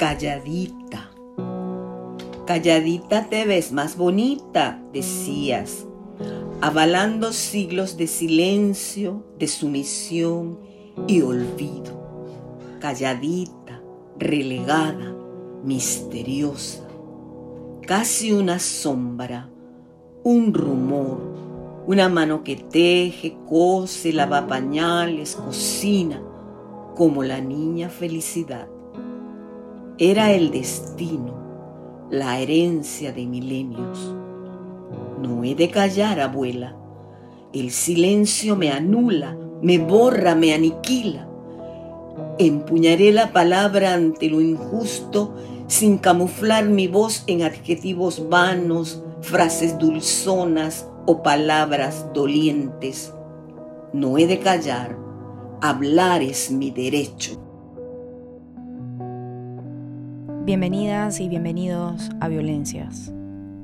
calladita. 0.00 1.10
Calladita 2.46 3.28
te 3.28 3.44
ves 3.44 3.70
más 3.70 3.98
bonita, 3.98 4.82
decías, 4.94 5.84
avalando 6.62 7.34
siglos 7.34 7.98
de 7.98 8.06
silencio, 8.06 9.26
de 9.38 9.46
sumisión 9.46 10.58
y 11.06 11.20
olvido. 11.20 12.00
Calladita, 12.80 13.82
relegada, 14.16 15.14
misteriosa, 15.64 16.88
casi 17.86 18.32
una 18.32 18.58
sombra, 18.58 19.50
un 20.24 20.54
rumor, 20.54 21.20
una 21.86 22.08
mano 22.08 22.42
que 22.42 22.56
teje, 22.56 23.36
cose, 23.46 24.14
lava 24.14 24.46
pañales, 24.46 25.36
cocina, 25.36 26.22
como 26.96 27.22
la 27.22 27.42
niña 27.42 27.90
felicidad. 27.90 28.66
Era 30.02 30.32
el 30.32 30.50
destino, 30.50 31.34
la 32.08 32.38
herencia 32.38 33.12
de 33.12 33.26
milenios. 33.26 34.14
No 35.20 35.44
he 35.44 35.54
de 35.54 35.68
callar, 35.68 36.20
abuela. 36.20 36.74
El 37.52 37.70
silencio 37.70 38.56
me 38.56 38.70
anula, 38.70 39.36
me 39.60 39.76
borra, 39.76 40.34
me 40.34 40.54
aniquila. 40.54 41.28
Empuñaré 42.38 43.12
la 43.12 43.34
palabra 43.34 43.92
ante 43.92 44.30
lo 44.30 44.40
injusto 44.40 45.34
sin 45.66 45.98
camuflar 45.98 46.64
mi 46.64 46.88
voz 46.88 47.22
en 47.26 47.42
adjetivos 47.42 48.30
vanos, 48.30 49.02
frases 49.20 49.78
dulzonas 49.78 50.88
o 51.04 51.22
palabras 51.22 52.06
dolientes. 52.14 53.12
No 53.92 54.16
he 54.16 54.26
de 54.26 54.38
callar, 54.38 54.96
hablar 55.60 56.22
es 56.22 56.50
mi 56.50 56.70
derecho. 56.70 57.49
Bienvenidas 60.50 61.20
y 61.20 61.28
bienvenidos 61.28 62.10
a 62.18 62.26
Violencias, 62.26 63.12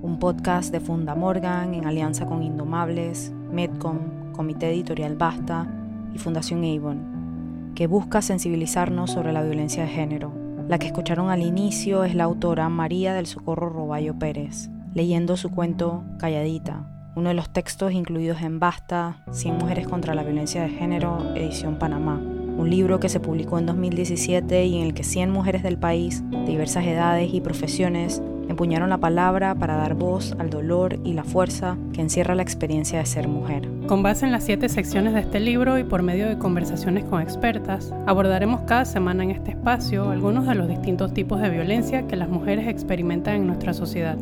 un 0.02 0.20
podcast 0.20 0.70
de 0.70 0.78
Funda 0.78 1.16
Morgan 1.16 1.74
en 1.74 1.84
alianza 1.84 2.26
con 2.26 2.44
Indomables, 2.44 3.32
Medcom, 3.50 4.30
Comité 4.30 4.70
Editorial 4.70 5.16
Basta 5.16 5.66
y 6.14 6.18
Fundación 6.18 6.62
Avon, 6.62 7.72
que 7.74 7.88
busca 7.88 8.22
sensibilizarnos 8.22 9.10
sobre 9.10 9.32
la 9.32 9.42
violencia 9.42 9.82
de 9.82 9.88
género. 9.88 10.32
La 10.68 10.78
que 10.78 10.86
escucharon 10.86 11.28
al 11.28 11.42
inicio 11.42 12.04
es 12.04 12.14
la 12.14 12.22
autora 12.22 12.68
María 12.68 13.14
del 13.14 13.26
Socorro 13.26 13.68
Roballo 13.68 14.16
Pérez, 14.16 14.70
leyendo 14.94 15.36
su 15.36 15.50
cuento 15.50 16.04
Calladita, 16.20 17.10
uno 17.16 17.30
de 17.30 17.34
los 17.34 17.52
textos 17.52 17.90
incluidos 17.94 18.42
en 18.42 18.60
Basta, 18.60 19.24
100 19.32 19.58
Mujeres 19.58 19.88
contra 19.88 20.14
la 20.14 20.22
Violencia 20.22 20.62
de 20.62 20.68
Género, 20.68 21.34
edición 21.34 21.80
Panamá, 21.80 22.20
un 22.56 22.70
libro 22.70 23.00
que 23.00 23.08
se 23.08 23.20
publicó 23.20 23.58
en 23.58 23.66
2017 23.66 24.64
y 24.64 24.78
en 24.78 24.86
el 24.86 24.94
que 24.94 25.04
100 25.04 25.30
mujeres 25.30 25.62
del 25.62 25.78
país, 25.78 26.22
de 26.30 26.46
diversas 26.46 26.84
edades 26.84 27.32
y 27.32 27.40
profesiones, 27.40 28.22
empuñaron 28.48 28.90
la 28.90 28.98
palabra 28.98 29.54
para 29.54 29.76
dar 29.76 29.94
voz 29.94 30.34
al 30.38 30.50
dolor 30.50 30.98
y 31.04 31.12
la 31.12 31.24
fuerza 31.24 31.76
que 31.92 32.00
encierra 32.00 32.34
la 32.34 32.42
experiencia 32.42 32.98
de 32.98 33.06
ser 33.06 33.28
mujer. 33.28 33.68
Con 33.86 34.02
base 34.02 34.24
en 34.24 34.32
las 34.32 34.44
siete 34.44 34.68
secciones 34.68 35.14
de 35.14 35.20
este 35.20 35.40
libro 35.40 35.78
y 35.78 35.84
por 35.84 36.02
medio 36.02 36.28
de 36.28 36.38
conversaciones 36.38 37.04
con 37.04 37.20
expertas, 37.20 37.92
abordaremos 38.06 38.62
cada 38.62 38.84
semana 38.84 39.24
en 39.24 39.30
este 39.30 39.52
espacio 39.52 40.10
algunos 40.10 40.46
de 40.46 40.54
los 40.54 40.68
distintos 40.68 41.12
tipos 41.12 41.40
de 41.40 41.50
violencia 41.50 42.06
que 42.06 42.16
las 42.16 42.28
mujeres 42.28 42.68
experimentan 42.68 43.36
en 43.36 43.46
nuestra 43.46 43.74
sociedad. 43.74 44.16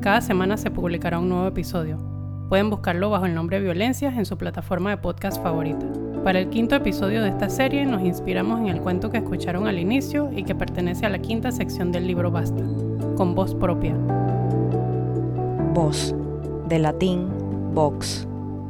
Cada 0.00 0.20
semana 0.20 0.56
se 0.56 0.70
publicará 0.70 1.18
un 1.18 1.28
nuevo 1.28 1.46
episodio. 1.46 1.98
Pueden 2.48 2.70
buscarlo 2.70 3.10
bajo 3.10 3.26
el 3.26 3.34
nombre 3.34 3.60
Violencias 3.60 4.14
en 4.16 4.26
su 4.26 4.36
plataforma 4.36 4.90
de 4.90 4.98
podcast 4.98 5.42
favorita. 5.42 6.03
Para 6.24 6.38
el 6.38 6.48
quinto 6.48 6.74
episodio 6.74 7.22
de 7.22 7.28
esta 7.28 7.50
serie 7.50 7.84
nos 7.84 8.00
inspiramos 8.00 8.58
en 8.58 8.68
el 8.68 8.80
cuento 8.80 9.10
que 9.10 9.18
escucharon 9.18 9.66
al 9.66 9.78
inicio 9.78 10.30
y 10.34 10.44
que 10.44 10.54
pertenece 10.54 11.04
a 11.04 11.10
la 11.10 11.18
quinta 11.18 11.52
sección 11.52 11.92
del 11.92 12.06
libro 12.06 12.30
Basta, 12.30 12.62
con 13.14 13.34
voz 13.34 13.54
propia. 13.54 13.94
Voz, 15.74 16.14
de 16.66 16.78
latín 16.78 17.28
vox, 17.74 18.26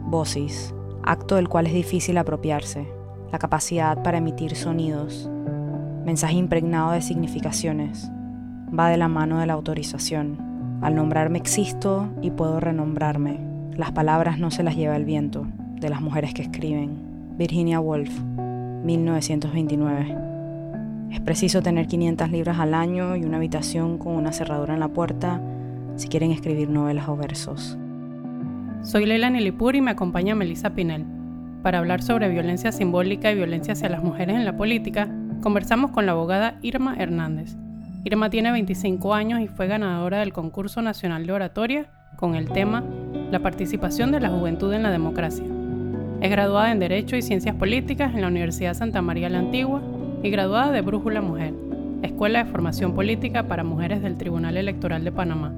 vocis, 0.07 0.75
acto 1.05 1.37
del 1.37 1.49
cual 1.49 1.69
es 1.69 1.75
difícil 1.75 2.19
apropiarse, 2.19 2.89
la 3.31 3.39
capacidad 3.39 4.03
para 4.03 4.19
emitir 4.19 4.57
sonidos, 4.57 5.31
mensaje 6.05 6.35
impregnado 6.35 6.91
de 6.91 7.03
significaciones, 7.03 8.11
va 8.77 8.89
de 8.89 8.97
la 8.97 9.07
mano 9.07 9.39
de 9.39 9.47
la 9.47 9.53
autorización. 9.53 10.39
Al 10.83 10.97
nombrarme 10.97 11.39
existo 11.39 12.09
y 12.21 12.33
puedo 12.33 12.59
renombrarme. 12.59 13.39
Las 13.77 13.93
palabras 13.93 14.41
no 14.41 14.51
se 14.51 14.65
las 14.65 14.75
lleva 14.75 14.97
el 14.97 15.05
viento, 15.05 15.47
de 15.77 15.89
las 15.89 16.01
mujeres 16.01 16.35
que 16.35 16.43
escriben. 16.43 17.14
Virginia 17.37 17.81
Woolf, 17.81 18.11
1929. 18.85 20.17
Es 21.11 21.21
preciso 21.21 21.63
tener 21.63 21.89
500 21.89 22.31
libras 22.31 22.61
al 22.61 22.75
año 22.75 23.17
y 23.17 23.25
una 23.25 23.39
habitación 23.39 23.99
con 23.99 24.15
una 24.15 24.33
cerradura 24.33 24.75
en 24.75 24.81
la 24.81 24.87
puerta 24.87 25.41
si 25.97 26.07
quieren 26.07 26.31
escribir 26.31 26.71
novelas 26.71 27.09
o 27.09 27.17
versos. 27.17 27.77
Soy 28.83 29.07
Leila 29.07 29.31
Nilipur 29.31 29.75
y 29.75 29.81
me 29.81 29.91
acompaña 29.91 30.37
Melissa 30.37 30.71
Pinel. 30.77 31.05
Para 31.65 31.79
hablar 31.79 32.03
sobre 32.03 32.29
violencia 32.29 32.71
simbólica 32.71 33.33
y 33.33 33.35
violencia 33.35 33.73
hacia 33.73 33.89
las 33.89 34.05
mujeres 34.05 34.37
en 34.37 34.45
la 34.45 34.57
política, 34.57 35.09
conversamos 35.41 35.91
con 35.91 36.07
la 36.07 36.13
abogada 36.13 36.59
Irma 36.63 36.95
Hernández. 36.97 37.57
Irma 38.05 38.31
tiene 38.31 38.53
25 38.53 39.13
años 39.13 39.41
y 39.41 39.49
fue 39.49 39.67
ganadora 39.67 40.21
del 40.21 40.33
concurso 40.33 40.83
nacional 40.83 41.27
de 41.27 41.33
oratoria 41.33 41.87
con 42.17 42.37
el 42.37 42.49
tema 42.51 42.85
La 43.33 43.41
participación 43.41 44.13
de 44.13 44.21
la 44.21 44.29
juventud 44.29 44.73
en 44.73 44.85
la 44.85 44.93
democracia. 44.93 45.54
Es 46.21 46.31
graduada 46.31 46.73
en 46.73 46.81
Derecho 46.81 47.17
y 47.17 47.23
Ciencias 47.23 47.55
Políticas 47.57 48.15
en 48.15 48.23
la 48.23 48.29
Universidad 48.29 48.75
Santa 48.75 49.03
María 49.03 49.29
la 49.29 49.41
Antigua 49.41 49.83
y 50.23 50.31
graduada 50.31 50.73
de 50.73 50.81
Brújula 50.81 51.21
Mujer, 51.21 51.53
Escuela 52.03 52.45
de 52.45 52.51
Formación 52.51 52.95
Política 52.95 53.43
para 53.43 53.65
Mujeres 53.65 54.03
del 54.03 54.17
Tribunal 54.17 54.57
Electoral 54.57 55.05
de 55.05 55.13
Panamá. 55.13 55.53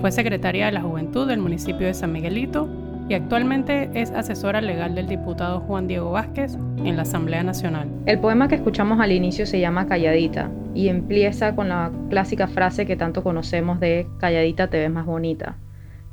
Fue 0.00 0.12
secretaria 0.12 0.66
de 0.66 0.72
la 0.72 0.82
Juventud 0.82 1.26
del 1.26 1.38
municipio 1.38 1.86
de 1.86 1.94
San 1.94 2.12
Miguelito 2.12 2.68
y 3.08 3.14
actualmente 3.14 3.88
es 3.94 4.10
asesora 4.10 4.60
legal 4.60 4.94
del 4.94 5.06
diputado 5.06 5.60
Juan 5.60 5.86
Diego 5.86 6.10
Vázquez 6.10 6.58
en 6.84 6.96
la 6.96 7.02
Asamblea 7.02 7.42
Nacional. 7.42 7.88
El 8.04 8.18
poema 8.18 8.48
que 8.48 8.56
escuchamos 8.56 9.00
al 9.00 9.12
inicio 9.12 9.46
se 9.46 9.60
llama 9.60 9.86
Calladita 9.86 10.50
y 10.74 10.88
empieza 10.88 11.54
con 11.54 11.68
la 11.68 11.90
clásica 12.10 12.48
frase 12.48 12.84
que 12.84 12.96
tanto 12.96 13.22
conocemos 13.22 13.80
de 13.80 14.06
Calladita 14.18 14.68
te 14.68 14.78
ves 14.78 14.90
más 14.90 15.06
bonita 15.06 15.56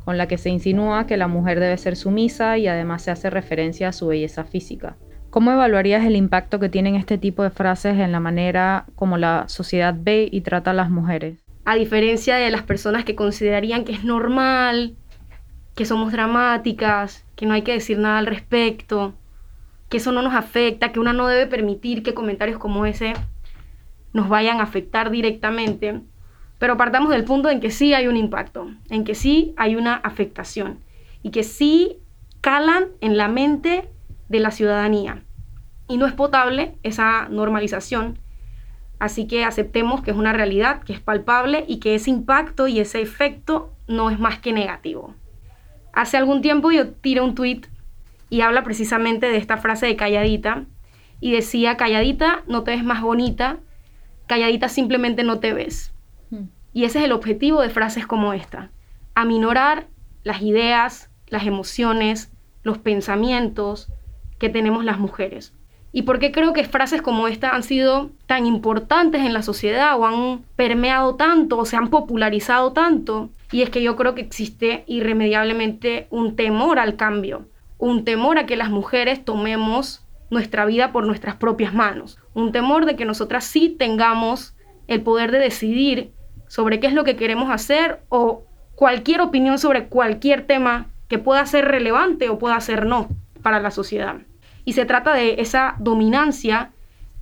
con 0.06 0.18
la 0.18 0.28
que 0.28 0.38
se 0.38 0.50
insinúa 0.50 1.08
que 1.08 1.18
la 1.18 1.28
mujer 1.28 1.60
debe 1.60 1.78
ser 1.78 1.96
sumisa 1.96 2.58
y 2.58 2.68
además 2.68 3.04
se 3.04 3.12
hace 3.12 3.30
referencia 3.30 3.90
a 3.90 3.94
su 3.94 4.08
belleza 4.08 4.44
física. 4.44 4.98
¿Cómo 5.30 5.52
evaluarías 5.52 6.06
el 6.06 6.16
impacto 6.16 6.60
que 6.60 6.70
tienen 6.70 6.96
este 6.96 7.18
tipo 7.18 7.42
de 7.42 7.50
frases 7.50 7.98
en 7.98 8.12
la 8.12 8.20
manera 8.20 8.86
como 8.96 9.18
la 9.18 9.46
sociedad 9.48 9.96
ve 9.98 10.30
y 10.32 10.42
trata 10.42 10.72
a 10.72 10.76
las 10.76 10.92
mujeres? 10.92 11.40
A 11.66 11.76
diferencia 11.76 12.36
de 12.36 12.52
las 12.52 12.62
personas 12.62 13.04
que 13.04 13.16
considerarían 13.16 13.84
que 13.84 13.94
es 13.94 14.04
normal, 14.04 14.96
que 15.76 15.86
somos 15.86 16.12
dramáticas, 16.12 17.26
que 17.36 17.46
no 17.46 17.54
hay 17.54 17.64
que 17.64 17.74
decir 17.74 17.98
nada 17.98 18.20
al 18.20 18.28
respecto, 18.28 19.16
que 19.90 19.98
eso 19.98 20.12
no 20.12 20.22
nos 20.22 20.36
afecta, 20.36 20.92
que 20.92 21.00
una 21.00 21.14
no 21.14 21.28
debe 21.28 21.48
permitir 21.48 22.04
que 22.04 22.14
comentarios 22.14 22.60
como 22.60 22.86
ese 22.86 23.14
nos 24.12 24.30
vayan 24.30 24.60
a 24.60 24.64
afectar 24.64 25.10
directamente, 25.10 26.02
pero 26.64 26.78
partamos 26.78 27.10
del 27.10 27.26
punto 27.26 27.50
en 27.50 27.60
que 27.60 27.70
sí 27.70 27.94
hay 27.94 28.08
un 28.08 28.16
impacto, 28.16 28.72
en 28.90 29.04
que 29.04 29.16
sí 29.16 29.54
hay 29.58 29.76
una 29.76 29.96
afectación 29.96 30.80
y 31.22 31.32
que 31.32 31.44
sí 31.44 31.98
calan 32.40 32.86
en 33.02 33.18
la 33.18 33.28
mente 33.28 33.90
de 34.30 34.40
la 34.40 34.50
ciudadanía. 34.50 35.24
Y 35.90 35.98
no 35.98 36.08
es 36.08 36.14
potable 36.14 36.78
esa 36.82 37.28
normalización. 37.28 38.18
Así 38.98 39.28
que 39.28 39.44
aceptemos 39.44 40.04
que 40.04 40.12
es 40.12 40.16
una 40.16 40.32
realidad, 40.32 40.84
que 40.84 40.94
es 40.94 41.02
palpable 41.02 41.66
y 41.68 41.82
que 41.82 41.96
ese 41.96 42.12
impacto 42.12 42.70
y 42.70 42.80
ese 42.80 43.02
efecto 43.02 43.74
no 43.90 44.10
es 44.10 44.18
más 44.18 44.40
que 44.40 44.54
negativo. 44.54 45.16
Hace 45.92 46.16
algún 46.16 46.42
tiempo 46.42 46.72
yo 46.72 46.92
tiré 46.92 47.20
un 47.20 47.36
tweet 47.36 47.64
y 48.30 48.40
habla 48.40 48.64
precisamente 48.64 49.26
de 49.26 49.36
esta 49.36 49.58
frase 49.58 49.86
de 49.86 49.98
calladita 49.98 50.64
y 51.20 51.34
decía, 51.34 51.76
calladita 51.76 52.44
no 52.48 52.64
te 52.64 52.72
ves 52.72 52.86
más 52.86 53.02
bonita, 53.02 53.58
calladita 54.28 54.70
simplemente 54.70 55.26
no 55.26 55.42
te 55.42 55.52
ves. 55.52 55.93
Y 56.74 56.86
ese 56.86 57.00
es 57.00 57.06
el 57.06 57.12
objetivo 57.12 57.62
de 57.62 57.70
frases 57.70 58.08
como 58.08 58.34
esta, 58.34 58.72
aminorar 59.16 59.88
las 60.24 60.42
ideas, 60.42 61.10
las 61.28 61.46
emociones, 61.46 62.32
los 62.64 62.78
pensamientos 62.80 63.90
que 64.40 64.50
tenemos 64.50 64.84
las 64.84 65.00
mujeres. 65.00 65.54
¿Y 65.96 66.02
por 66.02 66.18
qué 66.18 66.32
creo 66.32 66.54
que 66.54 66.64
frases 66.64 67.04
como 67.04 67.28
esta 67.28 67.52
han 67.52 67.62
sido 67.62 68.10
tan 68.26 68.48
importantes 68.48 69.22
en 69.22 69.34
la 69.34 69.44
sociedad 69.44 69.98
o 70.00 70.06
han 70.06 70.42
permeado 70.56 71.16
tanto 71.16 71.60
o 71.60 71.66
se 71.66 71.76
han 71.76 71.90
popularizado 71.90 72.74
tanto? 72.74 73.30
Y 73.52 73.62
es 73.62 73.70
que 73.70 73.84
yo 73.84 73.96
creo 73.96 74.16
que 74.16 74.22
existe 74.22 74.84
irremediablemente 74.88 76.08
un 76.10 76.36
temor 76.36 76.80
al 76.80 76.96
cambio, 76.96 77.46
un 77.78 78.06
temor 78.06 78.40
a 78.40 78.48
que 78.48 78.56
las 78.56 78.72
mujeres 78.72 79.24
tomemos 79.24 80.04
nuestra 80.32 80.66
vida 80.66 80.92
por 80.92 81.06
nuestras 81.06 81.36
propias 81.36 81.76
manos, 81.76 82.18
un 82.34 82.52
temor 82.52 82.88
de 82.88 82.96
que 82.96 83.06
nosotras 83.06 83.44
sí 83.46 83.70
tengamos 83.70 84.56
el 84.88 85.04
poder 85.04 85.32
de 85.32 85.38
decidir 85.38 86.12
sobre 86.54 86.80
qué 86.80 86.86
es 86.86 86.94
lo 86.94 87.04
que 87.04 87.16
queremos 87.16 87.50
hacer 87.50 88.02
o 88.10 88.44
cualquier 88.76 89.22
opinión 89.22 89.58
sobre 89.58 89.88
cualquier 89.88 90.46
tema 90.46 90.86
que 91.08 91.18
pueda 91.18 91.44
ser 91.48 91.66
relevante 91.66 92.30
o 92.30 92.38
pueda 92.38 92.62
ser 92.62 92.86
no 92.86 93.10
para 93.42 93.60
la 93.60 93.72
sociedad. 93.72 94.18
Y 94.64 94.74
se 94.74 94.86
trata 94.86 95.16
de 95.16 95.42
esa 95.42 95.74
dominancia 95.80 96.70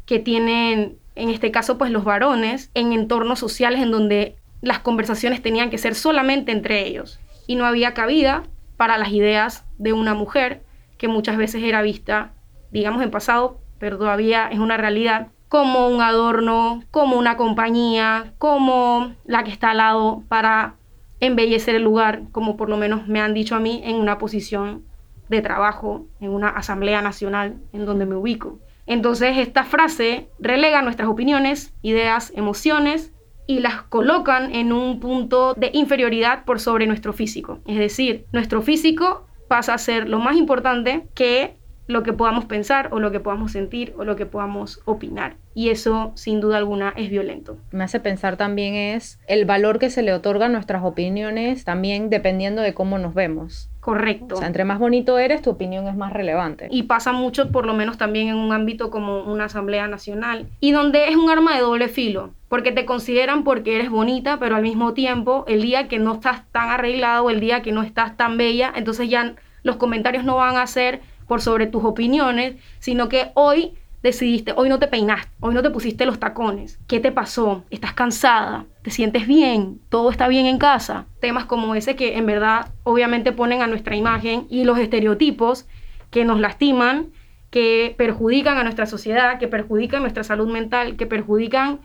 que 0.06 0.20
tienen 0.20 0.98
en 1.16 1.30
este 1.30 1.50
caso 1.50 1.78
pues 1.78 1.92
los 1.92 2.04
varones, 2.04 2.72
en 2.74 2.92
entornos 2.92 3.40
sociales 3.40 3.80
en 3.80 3.92
donde 3.92 4.36
las 4.60 4.80
conversaciones 4.80 5.42
tenían 5.42 5.70
que 5.70 5.78
ser 5.78 5.96
solamente 5.96 6.52
entre 6.52 6.86
ellos 6.86 7.22
y 7.48 7.56
no 7.56 7.64
había 7.64 7.94
cabida 7.94 8.44
para 8.76 8.98
las 8.98 9.14
ideas 9.14 9.64
de 9.78 9.94
una 9.94 10.14
mujer 10.14 10.62
que 10.98 11.08
muchas 11.08 11.38
veces 11.38 11.64
era 11.64 11.82
vista, 11.82 12.34
digamos 12.72 13.02
en 13.02 13.12
pasado, 13.12 13.62
pero 13.80 13.98
todavía 13.98 14.50
es 14.52 14.60
una 14.60 14.76
realidad, 14.76 15.30
como 15.52 15.90
un 15.90 16.02
adorno, 16.02 16.82
como 16.92 17.18
una 17.18 17.36
compañía, 17.36 18.32
como 18.38 19.12
la 19.26 19.44
que 19.44 19.52
está 19.52 19.72
al 19.72 19.78
lado 19.78 20.24
para 20.30 20.76
embellecer 21.20 21.76
el 21.76 21.84
lugar, 21.84 22.22
como 22.32 22.56
por 22.56 22.70
lo 22.70 22.78
menos 22.78 23.06
me 23.10 23.20
han 23.20 23.34
dicho 23.34 23.58
a 23.58 23.60
mí 23.60 23.82
en 23.84 23.98
una 23.98 24.18
posición 24.18 24.86
de 25.28 25.42
trabajo, 25.42 26.06
en 26.22 26.30
una 26.30 26.48
asamblea 26.48 27.02
nacional 27.02 27.58
en 27.74 27.86
donde 27.86 28.06
me 28.06 28.16
ubico. 28.16 28.60
Entonces 28.86 29.38
esta 29.40 29.66
frase 29.66 30.30
relega 30.40 30.82
nuestras 30.84 31.10
opiniones, 31.10 31.74
ideas, 31.82 32.32
emociones 32.34 33.12
y 33.46 33.60
las 33.60 33.82
colocan 33.82 34.56
en 34.56 34.72
un 34.72 35.02
punto 35.02 35.54
de 35.56 35.70
inferioridad 35.74 36.46
por 36.46 36.62
sobre 36.62 36.88
nuestro 36.88 37.12
físico. 37.12 37.60
Es 37.66 37.78
decir, 37.78 38.26
nuestro 38.32 38.62
físico 38.62 39.28
pasa 39.50 39.74
a 39.74 39.80
ser 39.80 40.08
lo 40.08 40.20
más 40.20 40.38
importante 40.38 41.10
que 41.14 41.58
lo 41.92 42.04
que 42.04 42.14
podamos 42.14 42.46
pensar 42.46 42.90
o 42.92 43.00
lo 43.00 43.12
que 43.12 43.20
podamos 43.20 43.52
sentir 43.52 43.94
o 43.98 44.04
lo 44.04 44.16
que 44.16 44.26
podamos 44.26 44.82
opinar. 44.86 45.36
Y 45.54 45.70
eso, 45.70 46.14
sin 46.16 46.40
duda 46.40 46.58
alguna, 46.58 46.94
es 46.96 47.10
violento. 47.10 47.58
Me 47.72 47.84
hace 47.84 48.00
pensar 48.00 48.38
también 48.38 48.74
es 48.74 49.20
el 49.28 49.46
valor 49.46 49.80
que 49.80 49.90
se 49.90 50.02
le 50.02 50.14
otorga 50.14 50.46
a 50.46 50.50
nuestras 50.50 50.84
opiniones, 50.84 51.66
también 51.66 52.10
dependiendo 52.10 52.62
de 52.62 52.74
cómo 52.74 52.98
nos 52.98 53.14
vemos. 53.14 53.70
Correcto. 53.82 54.36
O 54.36 54.38
sea, 54.38 54.48
entre 54.48 54.64
más 54.64 54.80
bonito 54.80 55.20
eres, 55.20 55.42
tu 55.42 55.50
opinión 55.50 55.88
es 55.88 55.96
más 55.96 56.14
relevante. 56.14 56.68
Y 56.72 56.84
pasa 56.84 57.12
mucho, 57.12 57.52
por 57.52 57.66
lo 57.66 57.74
menos 57.74 57.98
también 57.98 58.30
en 58.30 58.36
un 58.36 58.54
ámbito 58.54 58.92
como 58.92 59.24
una 59.24 59.46
asamblea 59.46 59.88
nacional, 59.88 60.48
y 60.60 60.72
donde 60.72 61.10
es 61.10 61.16
un 61.16 61.30
arma 61.30 61.56
de 61.56 61.62
doble 61.62 61.90
filo, 61.90 62.34
porque 62.48 62.72
te 62.72 62.86
consideran 62.86 63.44
porque 63.44 63.76
eres 63.76 63.90
bonita, 63.90 64.38
pero 64.40 64.56
al 64.56 64.62
mismo 64.62 64.94
tiempo, 64.94 65.44
el 65.48 65.62
día 65.62 65.88
que 65.88 66.00
no 66.00 66.14
estás 66.14 66.50
tan 66.52 66.70
arreglado, 66.70 67.30
el 67.30 67.40
día 67.40 67.62
que 67.62 67.72
no 67.72 67.82
estás 67.82 68.16
tan 68.16 68.38
bella, 68.38 68.72
entonces 68.76 69.10
ya 69.10 69.36
los 69.64 69.76
comentarios 69.76 70.24
no 70.24 70.36
van 70.38 70.58
a 70.58 70.68
ser 70.68 71.02
sobre 71.40 71.68
tus 71.68 71.86
opiniones, 71.86 72.56
sino 72.80 73.08
que 73.08 73.32
hoy 73.36 73.76
decidiste, 74.04 74.54
hoy 74.56 74.68
no 74.68 74.80
te 74.80 74.88
peinaste, 74.88 75.32
hoy 75.40 75.54
no 75.54 75.62
te 75.62 75.70
pusiste 75.70 76.06
los 76.06 76.20
tacones, 76.20 76.80
¿qué 76.88 77.00
te 77.00 77.12
pasó? 77.12 77.64
¿Estás 77.70 77.94
cansada? 77.94 78.66
¿Te 78.82 78.90
sientes 78.90 79.28
bien? 79.28 79.80
¿Todo 79.90 80.10
está 80.10 80.28
bien 80.28 80.48
en 80.48 80.58
casa? 80.58 81.06
Temas 81.20 81.46
como 81.46 81.76
ese 81.76 81.96
que 81.96 82.18
en 82.18 82.26
verdad 82.26 82.68
obviamente 82.84 83.32
ponen 83.32 83.62
a 83.62 83.68
nuestra 83.68 83.96
imagen 83.96 84.48
y 84.50 84.64
los 84.64 84.80
estereotipos 84.80 85.68
que 86.10 86.26
nos 86.26 86.40
lastiman, 86.40 87.12
que 87.52 87.94
perjudican 87.98 88.58
a 88.58 88.64
nuestra 88.64 88.88
sociedad, 88.88 89.38
que 89.38 89.48
perjudican 89.48 90.02
nuestra 90.02 90.24
salud 90.24 90.52
mental, 90.52 90.96
que 90.96 91.06
perjudican 91.06 91.80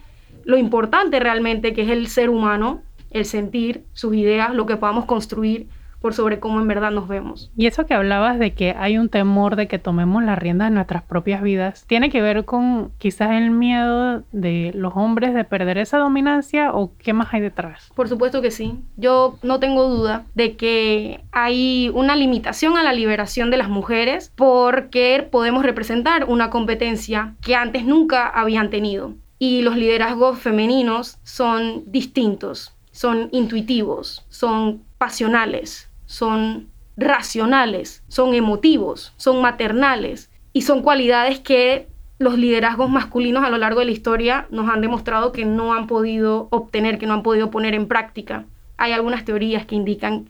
lo 0.44 0.56
importante 0.56 1.20
realmente 1.20 1.74
que 1.74 1.82
es 1.82 1.90
el 1.90 2.06
ser 2.06 2.30
humano, 2.30 2.82
el 3.10 3.24
sentir, 3.24 3.84
sus 3.92 4.14
ideas, 4.14 4.54
lo 4.54 4.64
que 4.64 4.76
podamos 4.76 5.04
construir 5.04 5.68
por 6.06 6.14
sobre 6.14 6.38
cómo 6.38 6.60
en 6.60 6.68
verdad 6.68 6.92
nos 6.92 7.08
vemos. 7.08 7.50
Y 7.56 7.66
eso 7.66 7.84
que 7.84 7.92
hablabas 7.92 8.38
de 8.38 8.54
que 8.54 8.76
hay 8.78 8.96
un 8.96 9.08
temor 9.08 9.56
de 9.56 9.66
que 9.66 9.80
tomemos 9.80 10.22
las 10.22 10.38
riendas 10.38 10.68
de 10.68 10.74
nuestras 10.76 11.02
propias 11.02 11.42
vidas, 11.42 11.84
¿tiene 11.88 12.10
que 12.10 12.22
ver 12.22 12.44
con 12.44 12.92
quizás 12.98 13.32
el 13.32 13.50
miedo 13.50 14.22
de 14.30 14.70
los 14.72 14.92
hombres 14.94 15.34
de 15.34 15.42
perder 15.42 15.78
esa 15.78 15.98
dominancia 15.98 16.72
o 16.72 16.92
qué 16.98 17.12
más 17.12 17.34
hay 17.34 17.40
detrás? 17.40 17.90
Por 17.96 18.06
supuesto 18.08 18.40
que 18.40 18.52
sí. 18.52 18.78
Yo 18.96 19.36
no 19.42 19.58
tengo 19.58 19.88
duda 19.88 20.26
de 20.36 20.54
que 20.54 21.24
hay 21.32 21.90
una 21.92 22.14
limitación 22.14 22.76
a 22.76 22.84
la 22.84 22.92
liberación 22.92 23.50
de 23.50 23.56
las 23.56 23.68
mujeres 23.68 24.32
porque 24.36 25.26
podemos 25.28 25.64
representar 25.64 26.26
una 26.26 26.50
competencia 26.50 27.34
que 27.42 27.56
antes 27.56 27.84
nunca 27.84 28.28
habían 28.28 28.70
tenido. 28.70 29.14
Y 29.40 29.62
los 29.62 29.76
liderazgos 29.76 30.38
femeninos 30.38 31.18
son 31.24 31.82
distintos, 31.90 32.76
son 32.92 33.28
intuitivos, 33.32 34.24
son 34.28 34.84
pasionales, 34.98 35.85
son 36.06 36.68
racionales, 36.96 38.02
son 38.08 38.34
emotivos, 38.34 39.12
son 39.16 39.42
maternales 39.42 40.30
y 40.52 40.62
son 40.62 40.82
cualidades 40.82 41.40
que 41.40 41.88
los 42.18 42.38
liderazgos 42.38 42.88
masculinos 42.88 43.44
a 43.44 43.50
lo 43.50 43.58
largo 43.58 43.80
de 43.80 43.86
la 43.86 43.92
historia 43.92 44.46
nos 44.50 44.70
han 44.70 44.80
demostrado 44.80 45.32
que 45.32 45.44
no 45.44 45.74
han 45.74 45.86
podido 45.86 46.48
obtener, 46.50 46.98
que 46.98 47.06
no 47.06 47.14
han 47.14 47.22
podido 47.22 47.50
poner 47.50 47.74
en 47.74 47.88
práctica. 47.88 48.46
Hay 48.78 48.92
algunas 48.92 49.24
teorías 49.24 49.66
que 49.66 49.74
indican 49.74 50.26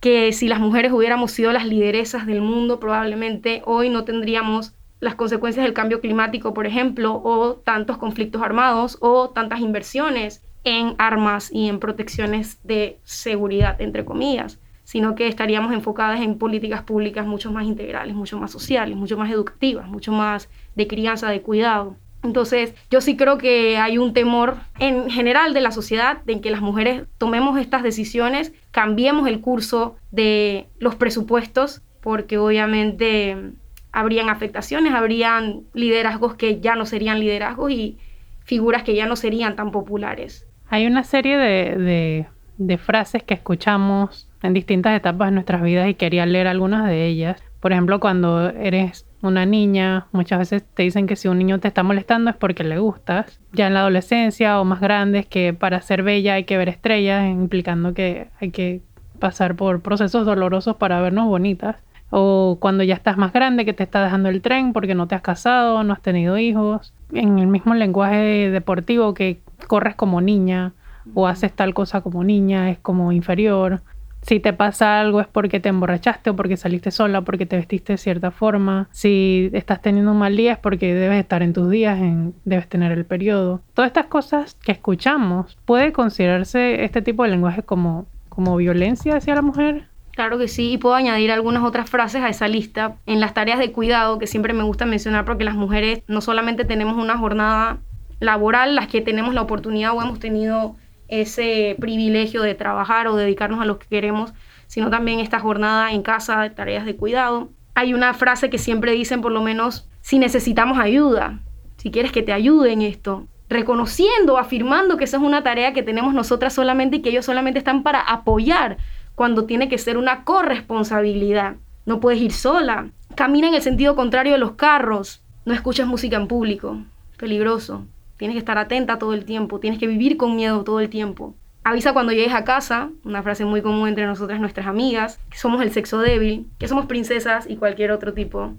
que 0.00 0.32
si 0.32 0.48
las 0.48 0.58
mujeres 0.58 0.90
hubiéramos 0.90 1.30
sido 1.30 1.52
las 1.52 1.64
lideresas 1.64 2.26
del 2.26 2.40
mundo, 2.40 2.80
probablemente 2.80 3.62
hoy 3.64 3.88
no 3.88 4.04
tendríamos 4.04 4.74
las 4.98 5.14
consecuencias 5.14 5.64
del 5.64 5.74
cambio 5.74 6.00
climático, 6.00 6.54
por 6.54 6.66
ejemplo, 6.66 7.20
o 7.24 7.54
tantos 7.54 7.98
conflictos 7.98 8.42
armados, 8.42 8.98
o 9.00 9.30
tantas 9.30 9.60
inversiones 9.60 10.42
en 10.64 10.94
armas 10.98 11.50
y 11.52 11.68
en 11.68 11.78
protecciones 11.78 12.58
de 12.64 12.98
seguridad, 13.04 13.80
entre 13.80 14.04
comillas, 14.04 14.58
sino 14.92 15.14
que 15.14 15.26
estaríamos 15.26 15.72
enfocadas 15.72 16.20
en 16.20 16.36
políticas 16.36 16.82
públicas 16.82 17.26
mucho 17.26 17.50
más 17.50 17.64
integrales, 17.64 18.14
mucho 18.14 18.38
más 18.38 18.50
sociales, 18.50 18.94
mucho 18.94 19.16
más 19.16 19.30
educativas, 19.30 19.88
mucho 19.88 20.12
más 20.12 20.50
de 20.74 20.86
crianza, 20.86 21.30
de 21.30 21.40
cuidado. 21.40 21.96
Entonces, 22.22 22.74
yo 22.90 23.00
sí 23.00 23.16
creo 23.16 23.38
que 23.38 23.78
hay 23.78 23.96
un 23.96 24.12
temor 24.12 24.58
en 24.78 25.08
general 25.08 25.54
de 25.54 25.62
la 25.62 25.70
sociedad 25.70 26.22
de 26.26 26.42
que 26.42 26.50
las 26.50 26.60
mujeres 26.60 27.04
tomemos 27.16 27.58
estas 27.58 27.82
decisiones, 27.82 28.52
cambiemos 28.70 29.26
el 29.28 29.40
curso 29.40 29.96
de 30.10 30.66
los 30.78 30.94
presupuestos, 30.94 31.80
porque 32.02 32.36
obviamente 32.36 33.54
habrían 33.92 34.28
afectaciones, 34.28 34.92
habrían 34.92 35.62
liderazgos 35.72 36.34
que 36.34 36.60
ya 36.60 36.76
no 36.76 36.84
serían 36.84 37.18
liderazgos 37.18 37.70
y 37.70 37.96
figuras 38.44 38.82
que 38.82 38.94
ya 38.94 39.06
no 39.06 39.16
serían 39.16 39.56
tan 39.56 39.70
populares. 39.70 40.46
Hay 40.68 40.84
una 40.84 41.02
serie 41.02 41.38
de, 41.38 42.26
de, 42.58 42.76
frases 42.76 43.22
que 43.22 43.32
escuchamos 43.32 44.28
en 44.42 44.54
distintas 44.54 44.96
etapas 44.96 45.28
de 45.28 45.32
nuestras 45.32 45.62
vidas 45.62 45.88
y 45.88 45.94
quería 45.94 46.26
leer 46.26 46.46
algunas 46.46 46.86
de 46.86 47.06
ellas. 47.06 47.42
Por 47.60 47.72
ejemplo, 47.72 48.00
cuando 48.00 48.48
eres 48.48 49.06
una 49.22 49.46
niña, 49.46 50.06
muchas 50.10 50.40
veces 50.40 50.64
te 50.74 50.82
dicen 50.82 51.06
que 51.06 51.14
si 51.14 51.28
un 51.28 51.38
niño 51.38 51.60
te 51.60 51.68
está 51.68 51.82
molestando 51.82 52.30
es 52.30 52.36
porque 52.36 52.64
le 52.64 52.78
gustas. 52.78 53.40
Ya 53.52 53.68
en 53.68 53.74
la 53.74 53.80
adolescencia 53.80 54.60
o 54.60 54.64
más 54.64 54.80
grandes 54.80 55.26
que 55.26 55.54
para 55.54 55.80
ser 55.80 56.02
bella 56.02 56.34
hay 56.34 56.44
que 56.44 56.58
ver 56.58 56.68
estrellas, 56.68 57.30
implicando 57.30 57.94
que 57.94 58.28
hay 58.40 58.50
que 58.50 58.82
pasar 59.20 59.54
por 59.54 59.80
procesos 59.80 60.26
dolorosos 60.26 60.76
para 60.76 61.00
vernos 61.00 61.26
bonitas. 61.26 61.76
O 62.10 62.58
cuando 62.60 62.82
ya 62.82 62.94
estás 62.94 63.16
más 63.16 63.32
grande 63.32 63.64
que 63.64 63.72
te 63.72 63.84
está 63.84 64.02
dejando 64.02 64.28
el 64.28 64.42
tren 64.42 64.72
porque 64.72 64.94
no 64.94 65.06
te 65.06 65.14
has 65.14 65.22
casado, 65.22 65.82
no 65.84 65.92
has 65.92 66.02
tenido 66.02 66.36
hijos. 66.36 66.92
En 67.12 67.38
el 67.38 67.46
mismo 67.46 67.74
lenguaje 67.74 68.50
deportivo 68.50 69.14
que 69.14 69.40
corres 69.68 69.94
como 69.94 70.20
niña 70.20 70.72
o 71.14 71.26
haces 71.26 71.52
tal 71.52 71.74
cosa 71.74 72.00
como 72.00 72.24
niña, 72.24 72.70
es 72.70 72.78
como 72.78 73.12
inferior. 73.12 73.82
Si 74.22 74.38
te 74.38 74.52
pasa 74.52 75.00
algo 75.00 75.20
es 75.20 75.26
porque 75.26 75.60
te 75.60 75.68
emborrachaste 75.68 76.30
o 76.30 76.36
porque 76.36 76.56
saliste 76.56 76.90
sola, 76.90 77.22
porque 77.22 77.44
te 77.44 77.56
vestiste 77.56 77.94
de 77.94 77.98
cierta 77.98 78.30
forma. 78.30 78.88
Si 78.92 79.50
estás 79.52 79.82
teniendo 79.82 80.12
un 80.12 80.18
mal 80.18 80.36
día 80.36 80.52
es 80.52 80.58
porque 80.58 80.94
debes 80.94 81.20
estar 81.20 81.42
en 81.42 81.52
tus 81.52 81.68
días, 81.68 81.98
debes 82.44 82.68
tener 82.68 82.92
el 82.92 83.04
periodo. 83.04 83.60
Todas 83.74 83.88
estas 83.88 84.06
cosas 84.06 84.54
que 84.62 84.72
escuchamos, 84.72 85.58
¿puede 85.64 85.92
considerarse 85.92 86.84
este 86.84 87.02
tipo 87.02 87.24
de 87.24 87.30
lenguaje 87.30 87.62
como, 87.62 88.06
como 88.28 88.56
violencia 88.56 89.16
hacia 89.16 89.34
la 89.34 89.42
mujer? 89.42 89.88
Claro 90.12 90.38
que 90.38 90.46
sí, 90.46 90.72
y 90.72 90.78
puedo 90.78 90.94
añadir 90.94 91.32
algunas 91.32 91.64
otras 91.64 91.88
frases 91.88 92.22
a 92.22 92.28
esa 92.28 92.46
lista. 92.46 92.96
En 93.06 93.18
las 93.18 93.34
tareas 93.34 93.58
de 93.58 93.72
cuidado, 93.72 94.18
que 94.18 94.26
siempre 94.26 94.52
me 94.52 94.62
gusta 94.62 94.84
mencionar 94.84 95.24
porque 95.24 95.44
las 95.44 95.54
mujeres 95.54 96.02
no 96.06 96.20
solamente 96.20 96.64
tenemos 96.64 96.96
una 96.96 97.16
jornada 97.16 97.78
laboral, 98.20 98.76
las 98.76 98.88
que 98.88 99.00
tenemos 99.00 99.34
la 99.34 99.42
oportunidad 99.42 99.96
o 99.96 100.02
hemos 100.02 100.20
tenido 100.20 100.76
ese 101.12 101.76
privilegio 101.78 102.42
de 102.42 102.54
trabajar 102.54 103.06
o 103.06 103.16
dedicarnos 103.16 103.60
a 103.60 103.66
lo 103.66 103.78
que 103.78 103.86
queremos, 103.86 104.32
sino 104.66 104.88
también 104.88 105.20
esta 105.20 105.38
jornada 105.38 105.92
en 105.92 106.02
casa 106.02 106.40
de 106.40 106.48
tareas 106.48 106.86
de 106.86 106.96
cuidado. 106.96 107.50
Hay 107.74 107.92
una 107.92 108.14
frase 108.14 108.48
que 108.48 108.56
siempre 108.56 108.92
dicen, 108.92 109.20
por 109.20 109.30
lo 109.30 109.42
menos, 109.42 109.86
si 110.00 110.18
necesitamos 110.18 110.78
ayuda, 110.78 111.40
si 111.76 111.90
quieres 111.90 112.12
que 112.12 112.22
te 112.22 112.32
ayude 112.32 112.72
en 112.72 112.80
esto, 112.80 113.26
reconociendo, 113.50 114.38
afirmando 114.38 114.96
que 114.96 115.04
esa 115.04 115.18
es 115.18 115.22
una 115.22 115.42
tarea 115.42 115.74
que 115.74 115.82
tenemos 115.82 116.14
nosotras 116.14 116.54
solamente 116.54 116.96
y 116.96 117.02
que 117.02 117.10
ellos 117.10 117.26
solamente 117.26 117.58
están 117.58 117.82
para 117.82 118.00
apoyar 118.00 118.78
cuando 119.14 119.44
tiene 119.44 119.68
que 119.68 119.76
ser 119.76 119.98
una 119.98 120.24
corresponsabilidad. 120.24 121.56
No 121.84 122.00
puedes 122.00 122.22
ir 122.22 122.32
sola. 122.32 122.88
Camina 123.14 123.48
en 123.48 123.54
el 123.54 123.62
sentido 123.62 123.94
contrario 123.96 124.32
de 124.32 124.38
los 124.38 124.52
carros. 124.52 125.22
No 125.44 125.52
escuches 125.52 125.86
música 125.86 126.16
en 126.16 126.26
público. 126.26 126.78
Peligroso. 127.18 127.84
Tienes 128.16 128.34
que 128.34 128.38
estar 128.38 128.58
atenta 128.58 128.98
todo 128.98 129.14
el 129.14 129.24
tiempo, 129.24 129.60
tienes 129.60 129.78
que 129.78 129.86
vivir 129.86 130.16
con 130.16 130.36
miedo 130.36 130.64
todo 130.64 130.80
el 130.80 130.88
tiempo. 130.88 131.34
Avisa 131.64 131.92
cuando 131.92 132.12
llegues 132.12 132.34
a 132.34 132.44
casa, 132.44 132.90
una 133.04 133.22
frase 133.22 133.44
muy 133.44 133.62
común 133.62 133.88
entre 133.88 134.06
nosotras, 134.06 134.40
nuestras 134.40 134.66
amigas, 134.66 135.20
que 135.30 135.38
somos 135.38 135.62
el 135.62 135.70
sexo 135.70 136.00
débil, 136.00 136.46
que 136.58 136.66
somos 136.66 136.86
princesas 136.86 137.48
y 137.48 137.56
cualquier 137.56 137.92
otro 137.92 138.12
tipo 138.12 138.54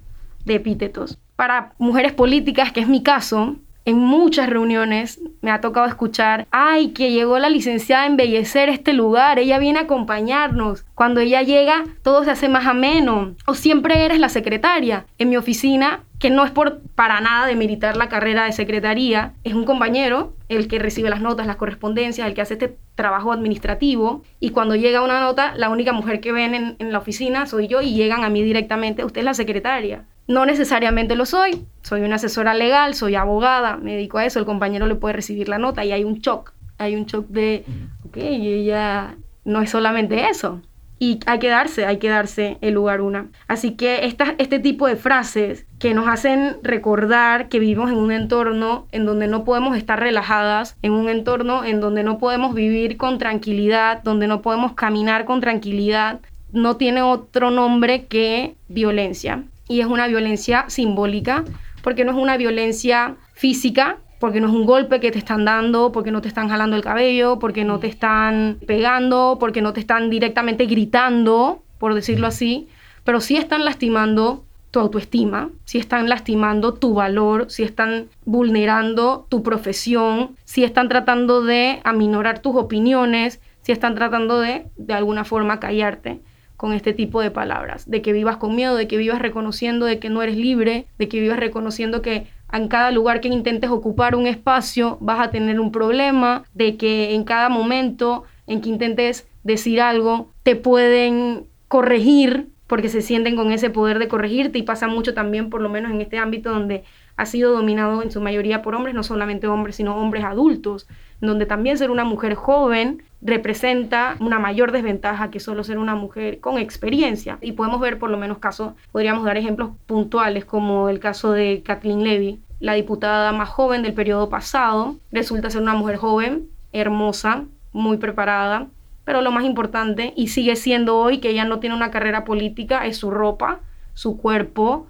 de 0.46 0.56
epítetos. 0.56 1.18
Para 1.36 1.74
mujeres 1.78 2.14
políticas, 2.14 2.72
que 2.72 2.80
es 2.80 2.88
mi 2.88 3.04
caso, 3.04 3.58
en 3.86 3.98
muchas 3.98 4.50
reuniones 4.50 5.20
me 5.42 5.52
ha 5.52 5.60
tocado 5.60 5.86
escuchar, 5.88 6.48
ay, 6.52 6.90
que 6.90 7.12
llegó 7.12 7.38
la 7.40 7.50
licenciada 7.50 8.04
a 8.04 8.08
embellecer 8.08 8.70
este 8.70 8.94
lugar, 8.94 9.40
ella 9.40 9.60
viene 9.60 9.80
a 9.80 9.84
acompañarnos. 9.84 10.86
Cuando 10.96 11.20
ella 11.20 11.42
llega, 11.42 11.84
todo 12.02 12.24
se 12.24 12.32
hace 12.32 12.48
más 12.48 12.66
ameno. 12.66 13.36
O 13.46 13.56
siempre 13.56 14.06
eres 14.06 14.20
la 14.20 14.30
secretaria. 14.30 15.06
En 15.18 15.30
mi 15.30 15.36
oficina, 15.36 16.04
que 16.24 16.30
no 16.30 16.46
es 16.46 16.52
por 16.52 16.80
para 16.96 17.20
nada 17.20 17.46
demeritar 17.46 17.98
la 17.98 18.08
carrera 18.08 18.46
de 18.46 18.54
secretaría, 18.54 19.34
es 19.44 19.54
un 19.54 19.66
compañero 19.66 20.32
el 20.48 20.70
que 20.70 20.80
recibe 20.80 21.10
las 21.10 21.20
notas, 21.20 21.46
las 21.46 21.58
correspondencias, 21.58 22.26
el 22.26 22.34
que 22.34 22.40
hace 22.40 22.54
este 22.54 22.78
trabajo 22.96 23.34
administrativo 23.34 24.24
y 24.40 24.52
cuando 24.52 24.78
llega 24.78 25.04
una 25.04 25.20
nota, 25.20 25.54
la 25.58 25.68
única 25.68 25.92
mujer 25.92 26.22
que 26.22 26.32
ven 26.32 26.56
en, 26.56 26.76
en 26.80 26.94
la 26.94 27.00
oficina 27.00 27.46
soy 27.46 27.68
yo 27.68 27.82
y 27.82 27.94
llegan 27.94 28.24
a 28.24 28.30
mí 28.30 28.42
directamente, 28.42 29.04
usted 29.04 29.20
es 29.20 29.26
la 29.26 29.34
secretaria. 29.34 30.06
No 30.26 30.46
necesariamente 30.46 31.18
lo 31.18 31.26
soy, 31.26 31.66
soy 31.82 32.04
una 32.04 32.16
asesora 32.16 32.54
legal, 32.54 32.96
soy 32.96 33.16
abogada, 33.16 33.76
me 33.76 33.96
dedico 33.96 34.18
a 34.18 34.26
eso, 34.26 34.40
el 34.40 34.46
compañero 34.46 34.88
le 34.88 34.96
puede 34.96 35.16
recibir 35.16 35.50
la 35.50 35.58
nota 35.58 35.84
y 35.84 35.92
hay 35.92 36.06
un 36.06 36.20
shock, 36.20 36.54
hay 36.78 36.96
un 36.96 37.06
shock 37.06 37.28
de, 37.28 37.66
ok, 38.06 38.16
ella 38.16 39.18
no 39.44 39.62
es 39.62 39.70
solamente 39.70 40.30
eso. 40.30 40.62
Y 41.04 41.20
hay 41.26 41.40
que 41.40 41.50
darse, 41.50 41.86
hay 41.86 41.98
que 41.98 42.08
darse 42.08 42.58
el 42.62 42.76
lugar 42.76 43.02
una. 43.02 43.28
Así 43.50 43.72
que 43.72 44.06
esta, 44.06 44.36
este 44.38 44.60
tipo 44.60 44.88
de 44.88 44.96
frases 44.96 45.66
que 45.78 45.94
nos 45.94 46.08
hacen 46.08 46.56
recordar 46.64 47.50
que 47.50 47.60
vivimos 47.60 47.92
en 47.92 47.98
un 47.98 48.14
entorno 48.14 48.88
en 48.94 49.06
donde 49.06 49.28
no 49.28 49.44
podemos 49.44 49.76
estar 49.76 50.00
relajadas, 50.00 50.78
en 50.82 50.94
un 50.94 51.10
entorno 51.10 51.66
en 51.66 51.82
donde 51.82 52.04
no 52.04 52.20
podemos 52.20 52.56
vivir 52.56 52.96
con 52.96 53.18
tranquilidad, 53.18 54.02
donde 54.02 54.28
no 54.28 54.42
podemos 54.42 54.76
caminar 54.76 55.26
con 55.26 55.42
tranquilidad, 55.42 56.22
no 56.54 56.78
tiene 56.78 57.02
otro 57.02 57.52
nombre 57.52 58.06
que 58.06 58.56
violencia. 58.70 59.44
Y 59.68 59.82
es 59.82 59.88
una 59.88 60.08
violencia 60.08 60.64
simbólica, 60.70 61.44
porque 61.82 62.06
no 62.06 62.14
es 62.14 62.18
una 62.18 62.38
violencia 62.38 63.18
física, 63.34 63.98
porque 64.24 64.40
no 64.40 64.48
es 64.48 64.54
un 64.54 64.66
golpe 64.66 65.02
que 65.02 65.12
te 65.12 65.18
están 65.18 65.44
dando, 65.44 65.92
porque 65.92 66.10
no 66.10 66.22
te 66.22 66.30
están 66.30 66.48
jalando 66.48 66.78
el 66.78 66.82
cabello, 66.82 67.40
porque 67.40 67.66
no 67.66 67.80
te 67.80 67.88
están 67.88 68.58
pegando, 68.66 69.36
porque 69.38 69.62
no 69.62 69.74
te 69.74 69.82
están 69.82 70.10
directamente 70.10 70.66
gritando, 70.66 71.62
por 71.78 71.94
decirlo 71.94 72.28
así, 72.28 72.70
pero 73.04 73.20
sí 73.20 73.36
están 73.36 73.66
lastimando 73.66 74.46
tu 74.72 74.80
autoestima, 74.80 75.50
si 75.66 75.78
están 75.78 76.08
lastimando 76.08 76.74
tu 76.74 76.94
valor, 76.94 77.48
si 77.50 77.64
están 77.64 78.06
vulnerando 78.24 79.28
tu 79.28 79.44
profesión, 79.44 80.38
si 80.46 80.64
están 80.64 80.88
tratando 80.88 81.44
de 81.44 81.82
aminorar 81.84 82.40
tus 82.40 82.56
opiniones, 82.56 83.42
si 83.62 83.74
están 83.74 83.94
tratando 83.94 84.40
de 84.40 84.68
de 84.78 84.94
alguna 84.94 85.26
forma 85.26 85.60
callarte 85.60 86.22
con 86.56 86.72
este 86.72 86.94
tipo 86.94 87.20
de 87.20 87.30
palabras, 87.30 87.90
de 87.90 88.02
que 88.02 88.14
vivas 88.14 88.38
con 88.38 88.56
miedo, 88.56 88.78
de 88.78 88.88
que 88.88 88.96
vivas 88.96 89.20
reconociendo 89.20 89.86
de 89.86 90.00
que 90.00 90.10
no 90.10 90.22
eres 90.24 90.38
libre, 90.38 90.86
de 90.98 91.10
que 91.10 91.20
vivas 91.20 91.38
reconociendo 91.38 92.02
que 92.02 92.28
en 92.54 92.68
cada 92.68 92.92
lugar 92.92 93.20
que 93.20 93.28
intentes 93.28 93.70
ocupar 93.70 94.16
un 94.16 94.28
espacio 94.28 94.98
vas 95.02 95.20
a 95.20 95.32
tener 95.32 95.60
un 95.60 95.72
problema, 95.72 96.44
de 96.54 96.78
que 96.78 97.16
en 97.16 97.24
cada 97.24 97.50
momento 97.50 98.24
en 98.48 98.62
que 98.62 98.70
intentes 98.70 99.28
decir 99.44 99.82
algo 99.82 100.30
te 100.44 100.56
pueden 100.56 101.48
corregir 101.68 102.50
porque 102.68 102.90
se 102.90 103.02
sienten 103.02 103.36
con 103.36 103.52
ese 103.52 103.70
poder 103.70 104.00
de 104.00 104.08
corregirte 104.08 104.58
y 104.58 104.64
pasa 104.64 104.88
mucho 104.88 105.14
también, 105.14 105.50
por 105.50 105.62
lo 105.62 105.70
menos 105.70 105.92
en 105.92 106.02
este 106.02 106.18
ámbito 106.18 106.52
donde 106.52 106.84
ha 107.16 107.26
sido 107.26 107.54
dominado 107.54 108.02
en 108.02 108.12
su 108.12 108.22
mayoría 108.22 108.62
por 108.62 108.74
hombres, 108.74 108.96
no 108.96 109.04
solamente 109.04 109.48
hombres, 109.48 109.76
sino 109.76 109.96
hombres 109.96 110.24
adultos, 110.24 110.88
donde 111.22 111.46
también 111.46 111.78
ser 111.78 111.92
una 111.92 112.04
mujer 112.04 112.36
joven 112.36 113.04
representa 113.22 114.18
una 114.20 114.40
mayor 114.40 114.72
desventaja 114.72 115.32
que 115.32 115.40
solo 115.40 115.64
ser 115.64 115.78
una 115.78 115.96
mujer 115.96 116.40
con 116.40 116.58
experiencia. 116.58 117.38
Y 117.42 117.54
podemos 117.54 117.80
ver 117.80 118.00
por 118.00 118.10
lo 118.10 118.18
menos 118.18 118.40
casos, 118.40 118.74
podríamos 118.92 119.24
dar 119.24 119.38
ejemplos 119.38 119.72
puntuales 119.86 120.44
como 120.44 120.90
el 120.90 121.00
caso 121.00 121.32
de 121.32 121.62
Kathleen 121.64 122.04
Levy, 122.04 122.40
la 122.64 122.76
diputada 122.76 123.34
más 123.34 123.50
joven 123.50 123.84
del 123.84 123.94
periodo 123.94 124.30
pasado, 124.30 124.96
resulta 125.12 125.50
ser 125.50 125.62
una 125.62 125.74
mujer 125.74 125.98
joven, 125.98 126.48
hermosa, 126.72 127.44
muy 127.74 127.98
preparada, 127.98 128.68
pero 129.04 129.22
lo 129.22 129.32
más 129.32 129.44
importante, 129.44 130.14
y 130.16 130.30
sigue 130.30 130.56
siendo 130.56 130.98
hoy 130.98 131.18
que 131.18 131.32
ella 131.32 131.44
no 131.44 131.60
tiene 131.60 131.76
una 131.76 131.92
carrera 131.92 132.24
política, 132.24 132.86
es 132.86 132.96
su 132.96 133.12
ropa, 133.12 133.60
su 133.96 134.18
cuerpo, 134.18 134.88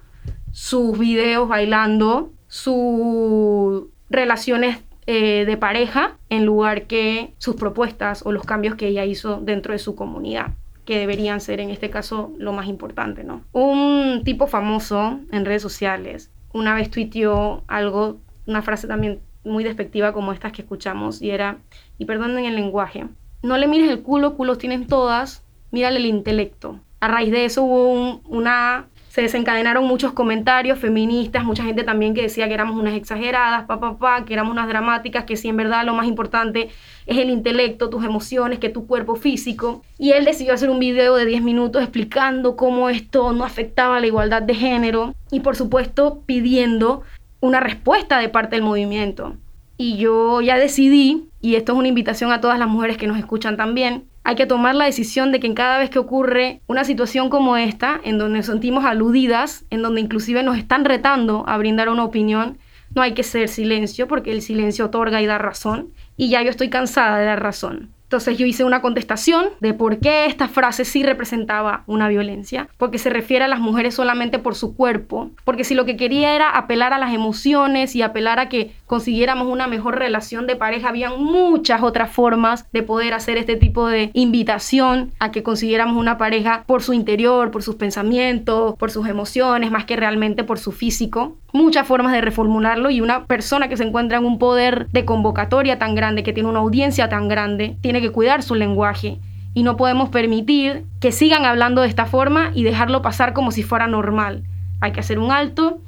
sus 0.52 1.00
videos 1.00 1.50
bailando, 1.50 2.32
sus 2.48 3.86
relaciones 4.08 4.78
eh, 5.08 5.44
de 5.48 5.58
pareja, 5.58 6.18
en 6.30 6.46
lugar 6.46 6.84
que 6.84 7.34
sus 7.40 7.56
propuestas 7.56 8.24
o 8.24 8.32
los 8.32 8.44
cambios 8.44 8.76
que 8.76 8.90
ella 8.90 9.04
hizo 9.04 9.40
dentro 9.42 9.74
de 9.74 9.80
su 9.80 9.96
comunidad 9.96 10.52
que 10.86 11.00
deberían 11.00 11.40
ser 11.40 11.62
en 11.62 11.70
este 11.70 11.90
caso 11.90 12.34
lo 12.38 12.52
más 12.52 12.68
importante, 12.68 13.24
¿no? 13.24 13.42
Un 13.54 14.24
tipo 14.26 14.48
famoso 14.48 15.22
en 15.32 15.46
redes 15.46 15.62
sociales 15.62 16.30
una 16.54 16.76
vez 16.76 16.90
tuiteó 16.90 17.64
algo, 17.68 18.20
una 18.46 18.62
frase 18.62 18.88
también 18.88 19.20
muy 19.44 19.64
despectiva 19.64 20.14
como 20.14 20.32
estas 20.32 20.54
que 20.54 20.62
escuchamos 20.62 21.22
y 21.22 21.32
era, 21.32 21.58
y 21.98 22.06
perdonen 22.06 22.46
el 22.46 22.56
lenguaje, 22.56 23.08
no 23.42 23.58
le 23.58 23.68
mires 23.68 23.90
el 23.90 24.02
culo, 24.02 24.36
culos 24.36 24.58
tienen 24.58 24.88
todas, 24.88 25.44
mírale 25.72 25.98
el 25.98 26.06
intelecto. 26.06 26.80
A 27.02 27.10
raíz 27.10 27.32
de 27.32 27.44
eso 27.44 27.64
hubo 27.64 28.22
una 28.26 28.88
se 29.14 29.22
desencadenaron 29.22 29.86
muchos 29.86 30.12
comentarios 30.14 30.80
feministas, 30.80 31.44
mucha 31.44 31.64
gente 31.64 31.84
también 31.84 32.16
que 32.16 32.24
decía 32.24 32.48
que 32.48 32.56
éramos 32.56 32.82
unas 32.82 32.96
exageradas, 32.96 33.66
pa, 33.66 33.80
pa, 33.80 34.26
que 34.26 34.34
éramos 34.34 34.54
unas 34.54 34.68
dramáticas, 34.68 35.26
que 35.26 35.38
sí, 35.38 35.50
en 35.50 35.56
verdad 35.56 35.86
lo 35.86 35.94
más 35.94 36.08
importante 36.08 36.70
es 37.06 37.18
el 37.20 37.30
intelecto, 37.30 37.92
tus 37.92 38.04
emociones, 38.04 38.58
que 38.58 38.70
tu 38.70 38.88
cuerpo 38.88 39.16
físico. 39.16 39.84
Y 40.00 40.14
él 40.14 40.26
decidió 40.26 40.56
hacer 40.56 40.72
un 40.72 40.80
video 40.80 41.16
de 41.16 41.28
10 41.28 41.44
minutos 41.44 41.84
explicando 41.84 42.56
cómo 42.56 42.90
esto 42.90 43.34
no 43.34 43.46
afectaba 43.46 44.00
la 44.00 44.08
igualdad 44.08 44.42
de 44.42 44.56
género 44.56 45.14
y 45.30 45.42
por 45.42 45.56
supuesto 45.56 46.24
pidiendo 46.26 47.04
una 47.40 47.60
respuesta 47.60 48.18
de 48.18 48.30
parte 48.30 48.56
del 48.56 48.66
movimiento. 48.66 49.36
Y 49.78 49.98
yo 49.98 50.42
ya 50.42 50.58
decidí, 50.58 51.30
y 51.40 51.54
esto 51.54 51.74
es 51.74 51.78
una 51.78 51.88
invitación 51.88 52.32
a 52.32 52.42
todas 52.42 52.58
las 52.58 52.68
mujeres 52.68 52.98
que 52.98 53.06
nos 53.06 53.20
escuchan 53.20 53.58
también, 53.58 54.06
hay 54.24 54.36
que 54.36 54.46
tomar 54.46 54.76
la 54.76 54.86
decisión 54.86 55.32
de 55.32 55.40
que 55.40 55.48
en 55.48 55.54
cada 55.54 55.78
vez 55.78 55.90
que 55.90 56.00
ocurre 56.00 56.62
una 56.68 56.84
situación 56.84 57.30
como 57.30 57.58
esta, 57.58 58.00
en 58.04 58.18
donde 58.18 58.38
nos 58.38 58.46
sentimos 58.46 58.86
aludidas, 58.86 59.66
en 59.70 59.82
donde 59.82 60.02
inclusive 60.02 60.44
nos 60.44 60.58
están 60.58 60.86
retando 60.86 61.44
a 61.48 61.58
brindar 61.58 61.90
una 61.90 62.06
opinión, 62.06 62.58
no 62.96 63.02
hay 63.02 63.14
que 63.14 63.24
ser 63.24 63.50
silencio 63.50 64.08
porque 64.08 64.32
el 64.32 64.42
silencio 64.42 64.86
otorga 64.86 65.22
y 65.22 65.26
da 65.26 65.38
razón. 65.38 65.90
Y 66.16 66.30
ya 66.30 66.42
yo 66.42 66.50
estoy 66.50 66.70
cansada 66.70 67.18
de 67.18 67.26
dar 67.26 67.42
razón. 67.42 67.90
Entonces 68.14 68.38
yo 68.38 68.46
hice 68.46 68.64
una 68.64 68.84
contestación 68.84 69.46
de 69.60 69.74
por 69.74 69.98
qué 69.98 70.28
esta 70.28 70.48
frase 70.48 70.86
sí 70.86 71.02
representaba 71.02 71.82
una 71.88 72.08
violencia, 72.10 72.70
porque 72.78 73.00
se 73.00 73.10
refiere 73.10 73.44
a 73.44 73.48
las 73.48 73.60
mujeres 73.60 73.96
solamente 73.96 74.38
por 74.38 74.54
su 74.54 74.76
cuerpo, 74.76 75.32
porque 75.44 75.64
si 75.64 75.74
lo 75.74 75.84
que 75.84 75.98
quería 75.98 76.36
era 76.36 76.52
apelar 76.52 76.94
a 76.94 77.00
las 77.00 77.12
emociones 77.12 77.96
y 77.96 78.04
apelar 78.04 78.38
a 78.38 78.50
que 78.50 78.76
consiguiéramos 78.86 79.48
una 79.48 79.66
mejor 79.66 79.98
relación 79.98 80.46
de 80.46 80.56
pareja, 80.56 80.90
había 80.90 81.10
muchas 81.10 81.82
otras 81.82 82.12
formas 82.12 82.72
de 82.72 82.84
poder 82.84 83.16
hacer 83.16 83.40
este 83.40 83.56
tipo 83.56 83.88
de 83.88 84.12
invitación 84.14 85.12
a 85.18 85.32
que 85.32 85.42
consiguiéramos 85.42 85.98
una 85.98 86.20
pareja 86.20 86.66
por 86.68 86.84
su 86.84 86.94
interior, 86.94 87.50
por 87.50 87.64
sus 87.64 87.78
pensamientos, 87.78 88.76
por 88.76 88.92
sus 88.92 89.08
emociones, 89.08 89.72
más 89.72 89.86
que 89.86 89.96
realmente 89.96 90.44
por 90.44 90.60
su 90.60 90.72
físico. 90.72 91.36
Muchas 91.52 91.88
formas 91.88 92.14
de 92.14 92.22
reformularlo 92.22 92.92
y 92.92 93.02
una 93.02 93.26
persona 93.26 93.70
que 93.70 93.78
se 93.78 93.84
encuentra 93.84 94.20
en 94.20 94.26
un 94.26 94.40
poder 94.40 94.88
de 94.92 95.06
convocatoria 95.06 95.80
tan 95.80 95.96
grande, 95.96 96.22
que 96.22 96.34
tiene 96.34 96.50
una 96.50 96.60
audiencia 96.60 97.10
tan 97.10 97.28
grande, 97.28 97.76
tiene 97.82 98.03
que 98.04 98.12
cuidar 98.12 98.44
su 98.44 98.56
lenguaje 98.56 99.20
y 99.54 99.64
no 99.64 99.78
podemos 99.78 100.10
permitir 100.10 100.86
que 101.00 101.12
sigan 101.12 101.46
hablando 101.46 101.82
de 101.82 101.88
esta 101.88 102.06
forma 102.06 102.52
y 102.54 102.64
dejarlo 102.64 103.02
pasar 103.02 103.34
como 103.34 103.52
si 103.52 103.64
fuera 103.64 103.88
normal. 103.88 104.44
Hay 104.82 104.92
que 104.92 105.00
hacer 105.00 105.20
un 105.20 105.32
alto 105.32 105.80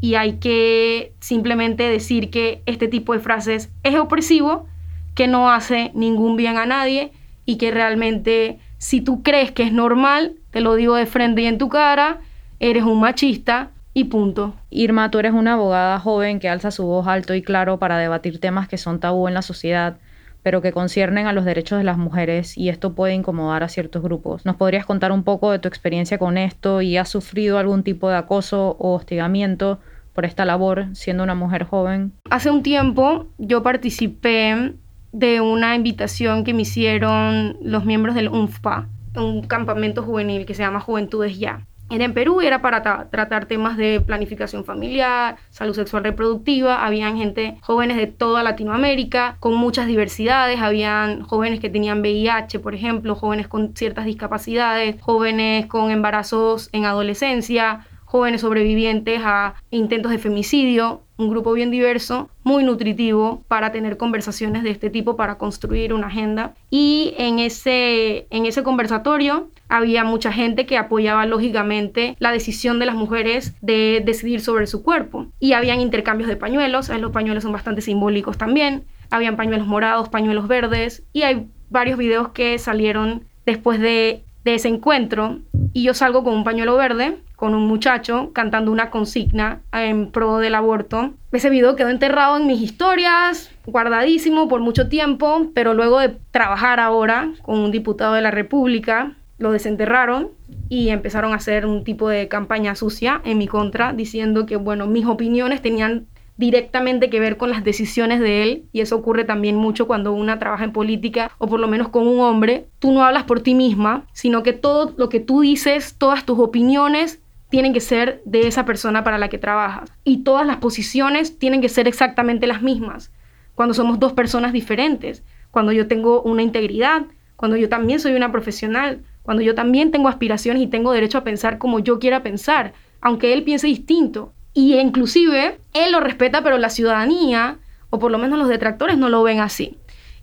y 0.00 0.14
hay 0.14 0.34
que 0.34 1.14
simplemente 1.20 1.84
decir 1.84 2.30
que 2.30 2.62
este 2.66 2.88
tipo 2.88 3.12
de 3.12 3.20
frases 3.20 3.72
es 3.82 3.94
opresivo, 3.96 4.66
que 5.14 5.26
no 5.26 5.50
hace 5.50 5.90
ningún 5.94 6.36
bien 6.36 6.58
a 6.58 6.66
nadie 6.66 7.12
y 7.46 7.56
que 7.56 7.70
realmente 7.70 8.58
si 8.78 9.00
tú 9.00 9.22
crees 9.22 9.50
que 9.52 9.62
es 9.62 9.72
normal, 9.72 10.34
te 10.50 10.60
lo 10.60 10.74
digo 10.74 10.94
de 10.94 11.06
frente 11.06 11.42
y 11.42 11.46
en 11.46 11.58
tu 11.58 11.68
cara, 11.68 12.20
eres 12.60 12.84
un 12.84 13.00
machista 13.00 13.70
y 13.94 14.04
punto. 14.04 14.54
Irma, 14.70 15.10
tú 15.10 15.18
eres 15.18 15.32
una 15.32 15.54
abogada 15.54 15.98
joven 16.00 16.40
que 16.40 16.48
alza 16.48 16.70
su 16.70 16.84
voz 16.84 17.06
alto 17.06 17.34
y 17.34 17.42
claro 17.42 17.78
para 17.78 17.96
debatir 17.96 18.40
temas 18.40 18.68
que 18.68 18.76
son 18.76 19.00
tabú 19.00 19.28
en 19.28 19.34
la 19.34 19.42
sociedad 19.42 19.96
pero 20.44 20.60
que 20.60 20.72
conciernen 20.72 21.26
a 21.26 21.32
los 21.32 21.46
derechos 21.46 21.78
de 21.78 21.84
las 21.84 21.96
mujeres 21.96 22.56
y 22.56 22.68
esto 22.68 22.94
puede 22.94 23.14
incomodar 23.14 23.62
a 23.62 23.68
ciertos 23.70 24.02
grupos. 24.02 24.44
¿Nos 24.44 24.56
podrías 24.56 24.84
contar 24.84 25.10
un 25.10 25.24
poco 25.24 25.50
de 25.50 25.58
tu 25.58 25.68
experiencia 25.68 26.18
con 26.18 26.36
esto 26.36 26.82
y 26.82 26.98
has 26.98 27.08
sufrido 27.08 27.58
algún 27.58 27.82
tipo 27.82 28.10
de 28.10 28.16
acoso 28.16 28.76
o 28.78 28.94
hostigamiento 28.94 29.80
por 30.12 30.26
esta 30.26 30.44
labor 30.44 30.88
siendo 30.92 31.24
una 31.24 31.34
mujer 31.34 31.64
joven? 31.64 32.12
Hace 32.28 32.50
un 32.50 32.62
tiempo 32.62 33.26
yo 33.38 33.62
participé 33.62 34.74
de 35.12 35.40
una 35.40 35.74
invitación 35.74 36.44
que 36.44 36.52
me 36.52 36.62
hicieron 36.62 37.56
los 37.62 37.86
miembros 37.86 38.14
del 38.14 38.28
UNFPA, 38.28 38.88
un 39.16 39.46
campamento 39.46 40.02
juvenil 40.02 40.44
que 40.44 40.52
se 40.52 40.62
llama 40.62 40.80
Juventudes 40.80 41.38
Ya 41.38 41.66
era 41.94 42.04
en 42.04 42.14
Perú 42.14 42.40
era 42.40 42.60
para 42.60 42.82
tratar 43.08 43.46
temas 43.46 43.76
de 43.76 44.00
planificación 44.00 44.64
familiar, 44.64 45.36
salud 45.50 45.74
sexual 45.74 46.02
reproductiva. 46.02 46.84
Habían 46.84 47.16
gente, 47.16 47.56
jóvenes 47.60 47.96
de 47.96 48.08
toda 48.08 48.42
Latinoamérica, 48.42 49.36
con 49.38 49.54
muchas 49.54 49.86
diversidades. 49.86 50.60
Habían 50.60 51.22
jóvenes 51.22 51.60
que 51.60 51.70
tenían 51.70 52.00
VIH, 52.00 52.58
por 52.58 52.74
ejemplo, 52.74 53.14
jóvenes 53.14 53.46
con 53.46 53.76
ciertas 53.76 54.06
discapacidades, 54.06 55.00
jóvenes 55.00 55.66
con 55.66 55.92
embarazos 55.92 56.68
en 56.72 56.84
adolescencia, 56.84 57.86
jóvenes 58.14 58.42
sobrevivientes 58.42 59.20
a 59.24 59.54
intentos 59.70 60.12
de 60.12 60.18
femicidio, 60.18 61.02
un 61.16 61.30
grupo 61.30 61.52
bien 61.52 61.70
diverso, 61.70 62.28
muy 62.42 62.64
nutritivo 62.64 63.42
para 63.48 63.72
tener 63.72 63.96
conversaciones 63.96 64.62
de 64.62 64.70
este 64.70 64.90
tipo, 64.90 65.16
para 65.16 65.38
construir 65.38 65.92
una 65.92 66.08
agenda. 66.08 66.54
Y 66.70 67.14
en 67.18 67.38
ese, 67.38 68.26
en 68.30 68.46
ese 68.46 68.62
conversatorio 68.62 69.48
había 69.74 70.04
mucha 70.04 70.30
gente 70.30 70.66
que 70.66 70.78
apoyaba 70.78 71.26
lógicamente 71.26 72.14
la 72.20 72.30
decisión 72.30 72.78
de 72.78 72.86
las 72.86 72.94
mujeres 72.94 73.56
de 73.60 74.04
decidir 74.06 74.40
sobre 74.40 74.68
su 74.68 74.84
cuerpo. 74.84 75.26
Y 75.40 75.52
habían 75.52 75.80
intercambios 75.80 76.28
de 76.30 76.36
pañuelos, 76.36 76.90
los 76.90 77.10
pañuelos 77.10 77.42
son 77.42 77.50
bastante 77.50 77.80
simbólicos 77.80 78.38
también. 78.38 78.84
Habían 79.10 79.34
pañuelos 79.34 79.66
morados, 79.66 80.08
pañuelos 80.10 80.46
verdes 80.46 81.02
y 81.12 81.22
hay 81.22 81.48
varios 81.70 81.98
videos 81.98 82.28
que 82.28 82.56
salieron 82.58 83.24
después 83.46 83.80
de, 83.80 84.22
de 84.44 84.54
ese 84.54 84.68
encuentro 84.68 85.40
y 85.72 85.82
yo 85.82 85.92
salgo 85.92 86.22
con 86.22 86.34
un 86.34 86.44
pañuelo 86.44 86.76
verde 86.76 87.18
con 87.34 87.52
un 87.56 87.66
muchacho 87.66 88.30
cantando 88.32 88.70
una 88.70 88.90
consigna 88.90 89.60
en 89.72 90.12
pro 90.12 90.38
del 90.38 90.54
aborto. 90.54 91.14
Ese 91.32 91.50
video 91.50 91.74
quedó 91.74 91.88
enterrado 91.88 92.36
en 92.36 92.46
mis 92.46 92.60
historias, 92.60 93.50
guardadísimo 93.66 94.46
por 94.48 94.60
mucho 94.60 94.88
tiempo, 94.88 95.48
pero 95.52 95.74
luego 95.74 95.98
de 95.98 96.16
trabajar 96.30 96.78
ahora 96.78 97.32
con 97.42 97.58
un 97.58 97.72
diputado 97.72 98.14
de 98.14 98.22
la 98.22 98.30
República, 98.30 99.16
lo 99.38 99.52
desenterraron 99.52 100.30
y 100.68 100.90
empezaron 100.90 101.32
a 101.32 101.36
hacer 101.36 101.66
un 101.66 101.84
tipo 101.84 102.08
de 102.08 102.28
campaña 102.28 102.74
sucia 102.74 103.20
en 103.24 103.38
mi 103.38 103.46
contra, 103.46 103.92
diciendo 103.92 104.46
que, 104.46 104.56
bueno, 104.56 104.86
mis 104.86 105.06
opiniones 105.06 105.62
tenían 105.62 106.06
directamente 106.36 107.10
que 107.10 107.20
ver 107.20 107.36
con 107.36 107.50
las 107.50 107.62
decisiones 107.62 108.20
de 108.20 108.42
él 108.42 108.64
y 108.72 108.80
eso 108.80 108.96
ocurre 108.96 109.24
también 109.24 109.54
mucho 109.56 109.86
cuando 109.86 110.12
una 110.12 110.38
trabaja 110.38 110.64
en 110.64 110.72
política 110.72 111.30
o 111.38 111.46
por 111.46 111.60
lo 111.60 111.68
menos 111.68 111.88
con 111.88 112.08
un 112.08 112.20
hombre, 112.20 112.66
tú 112.80 112.92
no 112.92 113.04
hablas 113.04 113.24
por 113.24 113.40
ti 113.40 113.54
misma, 113.54 114.06
sino 114.12 114.42
que 114.42 114.52
todo 114.52 114.94
lo 114.96 115.08
que 115.08 115.20
tú 115.20 115.42
dices, 115.42 115.94
todas 115.96 116.24
tus 116.24 116.38
opiniones 116.40 117.20
tienen 117.50 117.72
que 117.72 117.80
ser 117.80 118.20
de 118.24 118.48
esa 118.48 118.64
persona 118.64 119.04
para 119.04 119.18
la 119.18 119.28
que 119.28 119.38
trabajas 119.38 119.92
y 120.02 120.24
todas 120.24 120.44
las 120.44 120.56
posiciones 120.56 121.38
tienen 121.38 121.60
que 121.60 121.68
ser 121.68 121.86
exactamente 121.86 122.48
las 122.48 122.62
mismas 122.62 123.12
cuando 123.54 123.74
somos 123.74 123.98
dos 123.98 124.12
personas 124.12 124.52
diferentes, 124.52 125.22
cuando 125.50 125.72
yo 125.72 125.86
tengo 125.86 126.22
una 126.22 126.42
integridad, 126.42 127.02
cuando 127.36 127.56
yo 127.56 127.68
también 127.68 128.00
soy 128.00 128.14
una 128.14 128.32
profesional, 128.32 129.04
cuando 129.24 129.42
yo 129.42 129.54
también 129.54 129.90
tengo 129.90 130.08
aspiraciones 130.08 130.62
y 130.62 130.66
tengo 130.66 130.92
derecho 130.92 131.18
a 131.18 131.24
pensar 131.24 131.58
como 131.58 131.80
yo 131.80 131.98
quiera 131.98 132.22
pensar, 132.22 132.74
aunque 133.00 133.32
él 133.32 133.42
piense 133.42 133.66
distinto. 133.66 134.32
Y 134.52 134.76
inclusive 134.76 135.58
él 135.72 135.90
lo 135.90 135.98
respeta, 135.98 136.42
pero 136.42 136.58
la 136.58 136.68
ciudadanía, 136.68 137.58
o 137.90 137.98
por 137.98 138.12
lo 138.12 138.18
menos 138.18 138.38
los 138.38 138.48
detractores, 138.48 138.98
no 138.98 139.08
lo 139.08 139.22
ven 139.22 139.40
así. 139.40 139.78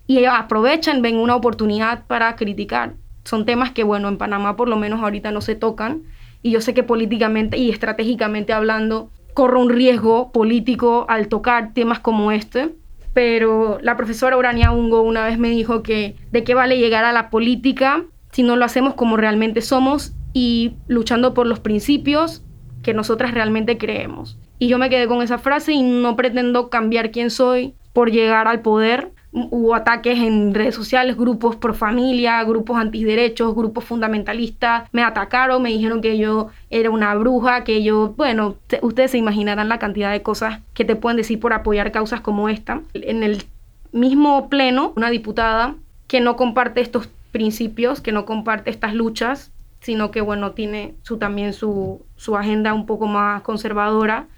Y 0.06 0.24
aprovechan, 0.24 1.02
ven 1.02 1.16
una 1.16 1.36
oportunidad 1.36 2.06
para 2.06 2.34
criticar. 2.36 2.94
Son 3.24 3.44
temas 3.44 3.72
que, 3.72 3.82
bueno, 3.82 4.08
en 4.08 4.18
Panamá 4.18 4.56
por 4.56 4.68
lo 4.68 4.76
menos 4.76 5.02
ahorita 5.02 5.32
no 5.32 5.40
se 5.40 5.56
tocan, 5.56 6.04
y 6.42 6.52
yo 6.52 6.60
sé 6.60 6.74
que 6.74 6.82
políticamente 6.82 7.56
y 7.56 7.70
estratégicamente 7.70 8.52
hablando 8.52 9.10
corro 9.34 9.60
un 9.60 9.70
riesgo 9.70 10.32
político 10.32 11.06
al 11.08 11.28
tocar 11.28 11.72
temas 11.72 12.00
como 12.00 12.32
este, 12.32 12.74
pero 13.14 13.78
la 13.82 13.96
profesora 13.96 14.36
Urania 14.36 14.72
Ungo 14.72 15.02
una 15.02 15.24
vez 15.24 15.38
me 15.38 15.50
dijo 15.50 15.82
que 15.82 16.16
de 16.30 16.44
qué 16.44 16.54
vale 16.54 16.78
llegar 16.78 17.04
a 17.04 17.12
la 17.12 17.30
política 17.30 18.04
si 18.32 18.42
no 18.42 18.56
lo 18.56 18.64
hacemos 18.64 18.94
como 18.94 19.16
realmente 19.16 19.60
somos 19.60 20.14
y 20.32 20.74
luchando 20.88 21.34
por 21.34 21.46
los 21.46 21.60
principios 21.60 22.42
que 22.82 22.94
nosotras 22.94 23.32
realmente 23.32 23.78
creemos. 23.78 24.38
Y 24.58 24.68
yo 24.68 24.78
me 24.78 24.90
quedé 24.90 25.06
con 25.06 25.22
esa 25.22 25.38
frase 25.38 25.72
y 25.72 25.82
no 25.82 26.16
pretendo 26.16 26.68
cambiar 26.70 27.10
quién 27.10 27.30
soy 27.30 27.74
por 27.92 28.10
llegar 28.10 28.48
al 28.48 28.60
poder, 28.60 29.12
hubo 29.32 29.74
ataques 29.74 30.18
en 30.18 30.54
redes 30.54 30.74
sociales, 30.74 31.16
grupos 31.16 31.56
pro 31.56 31.74
familia, 31.74 32.42
grupos 32.44 32.78
antiderechos, 32.78 33.54
grupos 33.54 33.84
fundamentalistas, 33.84 34.88
me 34.92 35.02
atacaron, 35.02 35.62
me 35.62 35.70
dijeron 35.70 36.00
que 36.00 36.18
yo 36.18 36.48
era 36.70 36.90
una 36.90 37.14
bruja, 37.14 37.64
que 37.64 37.82
yo, 37.82 38.14
bueno, 38.16 38.56
ustedes 38.82 39.10
se 39.10 39.18
imaginarán 39.18 39.68
la 39.68 39.78
cantidad 39.78 40.10
de 40.10 40.22
cosas 40.22 40.60
que 40.74 40.84
te 40.84 40.96
pueden 40.96 41.16
decir 41.16 41.40
por 41.40 41.52
apoyar 41.52 41.92
causas 41.92 42.20
como 42.20 42.48
esta. 42.48 42.82
En 42.94 43.22
el 43.22 43.44
mismo 43.92 44.48
pleno, 44.48 44.92
una 44.96 45.10
diputada 45.10 45.74
que 46.06 46.20
no 46.20 46.36
comparte 46.36 46.82
estos 46.82 47.08
principios, 47.32 48.00
que 48.00 48.12
no 48.12 48.24
comparte 48.24 48.70
estas 48.70 48.94
luchas, 48.94 49.52
sino 49.80 50.12
que, 50.12 50.20
bueno, 50.20 50.52
tiene 50.52 50.94
su, 51.02 51.18
también 51.18 51.52
su, 51.52 52.06
su 52.16 52.36
agenda 52.36 52.72
un 52.72 52.86
poco 52.86 53.08
más 53.08 53.42
conservadora, 53.42 54.28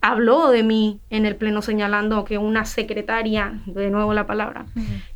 habló 0.00 0.50
de 0.50 0.62
mí 0.62 1.00
en 1.10 1.26
el 1.26 1.36
pleno 1.36 1.62
señalando 1.62 2.24
que 2.24 2.38
una 2.38 2.64
secretaria, 2.64 3.60
de 3.66 3.90
nuevo 3.90 4.14
la 4.14 4.26
palabra, 4.26 4.66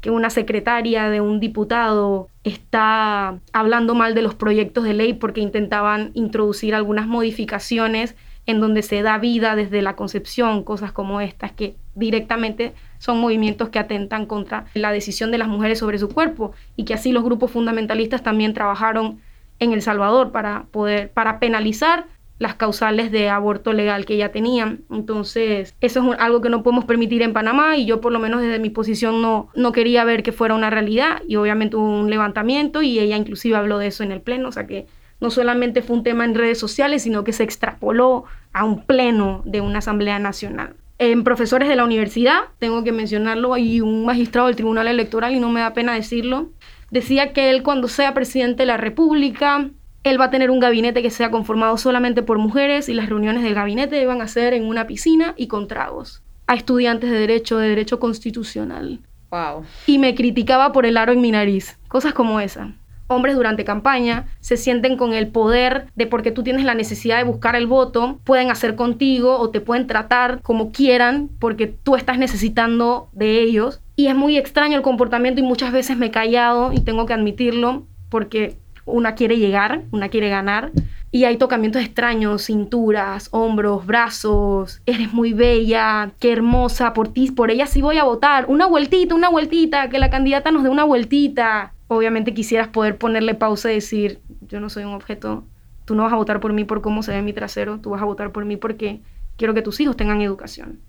que 0.01 0.11
una 0.11 0.31
secretaria 0.31 1.09
de 1.09 1.21
un 1.21 1.41
diputado 1.41 2.29
está 2.45 3.39
hablando 3.53 3.95
mal 3.95 4.15
de 4.15 4.23
los 4.23 4.35
proyectos 4.35 4.85
de 4.85 4.95
ley 4.95 5.15
porque 5.15 5.41
intentaban 5.41 6.11
introducir 6.15 6.75
algunas 6.75 7.07
modificaciones 7.07 8.15
en 8.47 8.61
donde 8.61 8.83
se 8.83 9.01
da 9.01 9.17
vida 9.17 9.57
desde 9.57 9.81
la 9.81 9.97
concepción, 9.97 10.65
cosas 10.65 10.93
como 10.93 11.23
estas 11.23 11.53
que 11.53 11.77
directamente 11.95 12.75
son 12.99 13.21
movimientos 13.21 13.69
que 13.69 13.79
atentan 13.79 14.27
contra 14.27 14.67
la 14.75 14.93
decisión 14.93 15.31
de 15.31 15.39
las 15.39 15.49
mujeres 15.49 15.79
sobre 15.79 15.99
su 15.99 16.09
cuerpo 16.09 16.53
y 16.77 16.85
que 16.85 16.95
así 16.95 17.13
los 17.13 17.25
grupos 17.25 17.51
fundamentalistas 17.51 18.23
también 18.23 18.55
trabajaron 18.55 19.21
en 19.59 19.73
El 19.73 19.83
Salvador 19.83 20.33
para 20.33 20.65
poder 20.71 21.11
para 21.11 21.39
penalizar 21.39 22.07
las 22.39 22.57
causales 22.57 23.13
de 23.13 23.29
aborto 23.29 23.73
legal 23.73 24.05
que 24.05 24.15
ella 24.15 24.33
tenía. 24.33 24.77
Entonces, 24.91 25.75
eso 25.81 26.13
es 26.13 26.19
algo 26.19 26.41
que 26.41 26.51
no 26.51 26.63
podemos 26.63 26.85
permitir 26.85 27.23
en 27.23 27.33
Panamá 27.33 27.77
y 27.77 27.87
yo 27.87 28.01
por 28.01 28.13
lo 28.13 28.19
menos 28.19 28.41
desde 28.41 28.59
mi 28.59 28.71
posición 28.71 29.23
no, 29.23 29.49
no 29.55 29.73
quería 29.73 30.05
ver 30.05 30.23
que 30.23 30.33
fuera 30.33 30.55
una 30.55 30.71
realidad 30.71 31.23
y 31.29 31.37
obviamente 31.37 31.77
hubo 31.77 32.01
un 32.01 32.11
levantamiento 32.11 32.83
y 32.83 32.99
ella 32.99 33.17
inclusive 33.17 33.57
habló 33.57 33.79
de 33.79 33.87
eso 33.87 34.03
en 34.03 34.13
el 34.13 34.21
pleno, 34.21 34.49
o 34.49 34.53
sea 34.53 34.67
que 34.67 34.87
no 35.21 35.31
solamente 35.31 35.81
fue 35.81 35.97
un 35.97 36.03
tema 36.03 36.25
en 36.25 36.35
redes 36.35 36.59
sociales, 36.59 37.03
sino 37.03 37.25
que 37.25 37.33
se 37.33 37.45
extrapoló 37.45 38.25
a 38.53 38.65
un 38.65 38.85
pleno 38.85 39.43
de 39.45 39.61
una 39.61 39.79
Asamblea 39.79 40.19
Nacional. 40.19 40.75
En 40.99 41.25
profesores 41.25 41.69
de 41.69 41.77
la 41.77 41.85
universidad, 41.85 42.41
tengo 42.59 42.85
que 42.85 42.93
mencionarlo, 42.93 43.57
y 43.57 43.81
un 43.81 44.05
magistrado 44.05 44.47
del 44.47 44.57
Tribunal 44.57 44.87
Electoral, 44.87 45.35
y 45.35 45.41
no 45.41 45.51
me 45.51 45.61
da 45.61 45.73
pena 45.73 45.95
decirlo, 45.95 46.51
decía 46.91 47.33
que 47.33 47.51
él 47.51 47.63
cuando 47.63 47.89
sea 47.89 48.15
presidente 48.15 48.63
de 48.63 48.67
la 48.67 48.77
República 48.77 49.71
él 50.05 50.21
va 50.21 50.27
a 50.27 50.31
tener 50.31 50.51
un 50.51 50.61
gabinete 50.61 51.03
que 51.03 51.11
sea 51.11 51.31
conformado 51.31 51.79
solamente 51.79 52.23
por 52.23 52.39
mujeres 52.39 52.91
y 52.91 52.95
las 52.95 53.09
reuniones 53.09 53.43
del 53.43 53.55
gabinete 53.55 54.05
van 54.05 54.21
a 54.21 54.29
ser 54.29 54.53
en 54.53 54.67
una 54.67 54.87
piscina 54.87 55.33
y 55.37 55.49
con 55.49 55.67
tragos. 55.67 56.23
A 56.47 56.55
estudiantes 56.55 57.11
de 57.11 57.19
derecho, 57.19 57.57
de 57.57 57.71
derecho 57.71 57.99
constitucional. 57.99 59.01
Wow. 59.31 59.65
Y 59.87 59.97
me 59.97 60.15
criticaba 60.15 60.73
por 60.73 60.85
el 60.85 60.99
aro 60.99 61.13
en 61.13 61.23
mi 61.23 61.31
nariz. 61.31 61.79
Cosas 61.89 62.13
como 62.13 62.39
esa. 62.39 62.75
Hombres 63.07 63.37
durante 63.37 63.65
campaña 63.65 64.27
se 64.41 64.57
sienten 64.57 64.97
con 64.97 65.13
el 65.13 65.29
poder 65.29 65.87
de 65.95 66.07
porque 66.07 66.31
tú 66.31 66.43
tienes 66.43 66.65
la 66.65 66.75
necesidad 66.75 67.19
de 67.19 67.25
buscar 67.25 67.57
el 67.57 67.67
voto, 67.67 68.19
pueden 68.25 68.51
hacer 68.51 68.75
contigo 68.75 69.39
o 69.39 69.51
te 69.51 69.61
pueden 69.61 69.87
tratar 69.87 70.41
como 70.43 70.73
quieran 70.73 71.29
porque 71.39 71.67
tú 71.67 71.97
estás 71.97 72.19
necesitando 72.19 73.09
de 73.13 73.41
ellos. 73.41 73.81
Y 73.97 74.09
es 74.09 74.15
muy 74.15 74.37
extraño 74.37 74.77
el 74.77 74.83
comportamiento 74.83 75.41
y 75.41 75.45
muchas 75.45 75.73
veces 75.73 75.97
me 75.97 76.07
he 76.07 76.11
callado 76.11 76.73
y 76.73 76.81
tengo 76.81 77.07
que 77.07 77.13
admitirlo 77.13 77.85
porque 78.09 78.57
una 78.87 79.15
quiere 79.15 79.39
llegar, 79.39 79.83
una 79.91 80.09
quiere 80.09 80.29
ganar. 80.29 80.73
Y 81.11 81.25
hay 81.25 81.37
tocamientos 81.37 81.81
extraños, 81.81 82.43
cinturas, 82.43 83.29
hombros, 83.31 83.87
brazos. 83.87 84.83
Eres 84.85 85.13
muy 85.13 85.33
bella, 85.33 86.11
qué 86.19 86.33
hermosa, 86.33 86.93
por 86.93 87.09
ti, 87.09 87.31
por 87.31 87.53
ella 87.53 87.67
sí 87.67 87.83
voy 87.83 87.99
a 87.99 88.05
votar. 88.05 88.47
Una 88.49 88.67
vueltita, 88.67 89.15
una 89.15 89.29
vueltita, 89.29 89.89
que 89.91 90.01
la 90.01 90.11
candidata 90.11 90.51
nos 90.51 90.65
dé 90.65 90.71
una 90.71 90.83
vueltita. 90.83 91.74
Obviamente 91.89 92.35
quisieras 92.35 92.69
poder 92.69 92.97
ponerle 92.99 93.35
pausa 93.35 93.71
y 93.71 93.77
decir, 93.77 94.21
yo 94.41 94.61
no 94.61 94.71
soy 94.71 94.85
un 94.85 94.95
objeto, 94.95 95.45
tú 95.85 95.95
no 95.95 96.05
vas 96.05 96.13
a 96.13 96.17
votar 96.17 96.41
por 96.41 96.53
mí 96.53 96.65
por 96.65 96.81
cómo 96.81 97.03
se 97.03 97.13
ve 97.13 97.23
mi 97.23 97.33
trasero, 97.33 97.81
tú 97.81 97.91
vas 97.91 98.03
a 98.03 98.07
votar 98.07 98.33
por 98.33 98.45
mí 98.45 98.57
porque 98.57 99.01
quiero 99.37 99.55
que 99.55 99.63
tus 99.63 99.81
hijos 99.81 99.97
tengan 99.97 100.21
educación, 100.21 100.81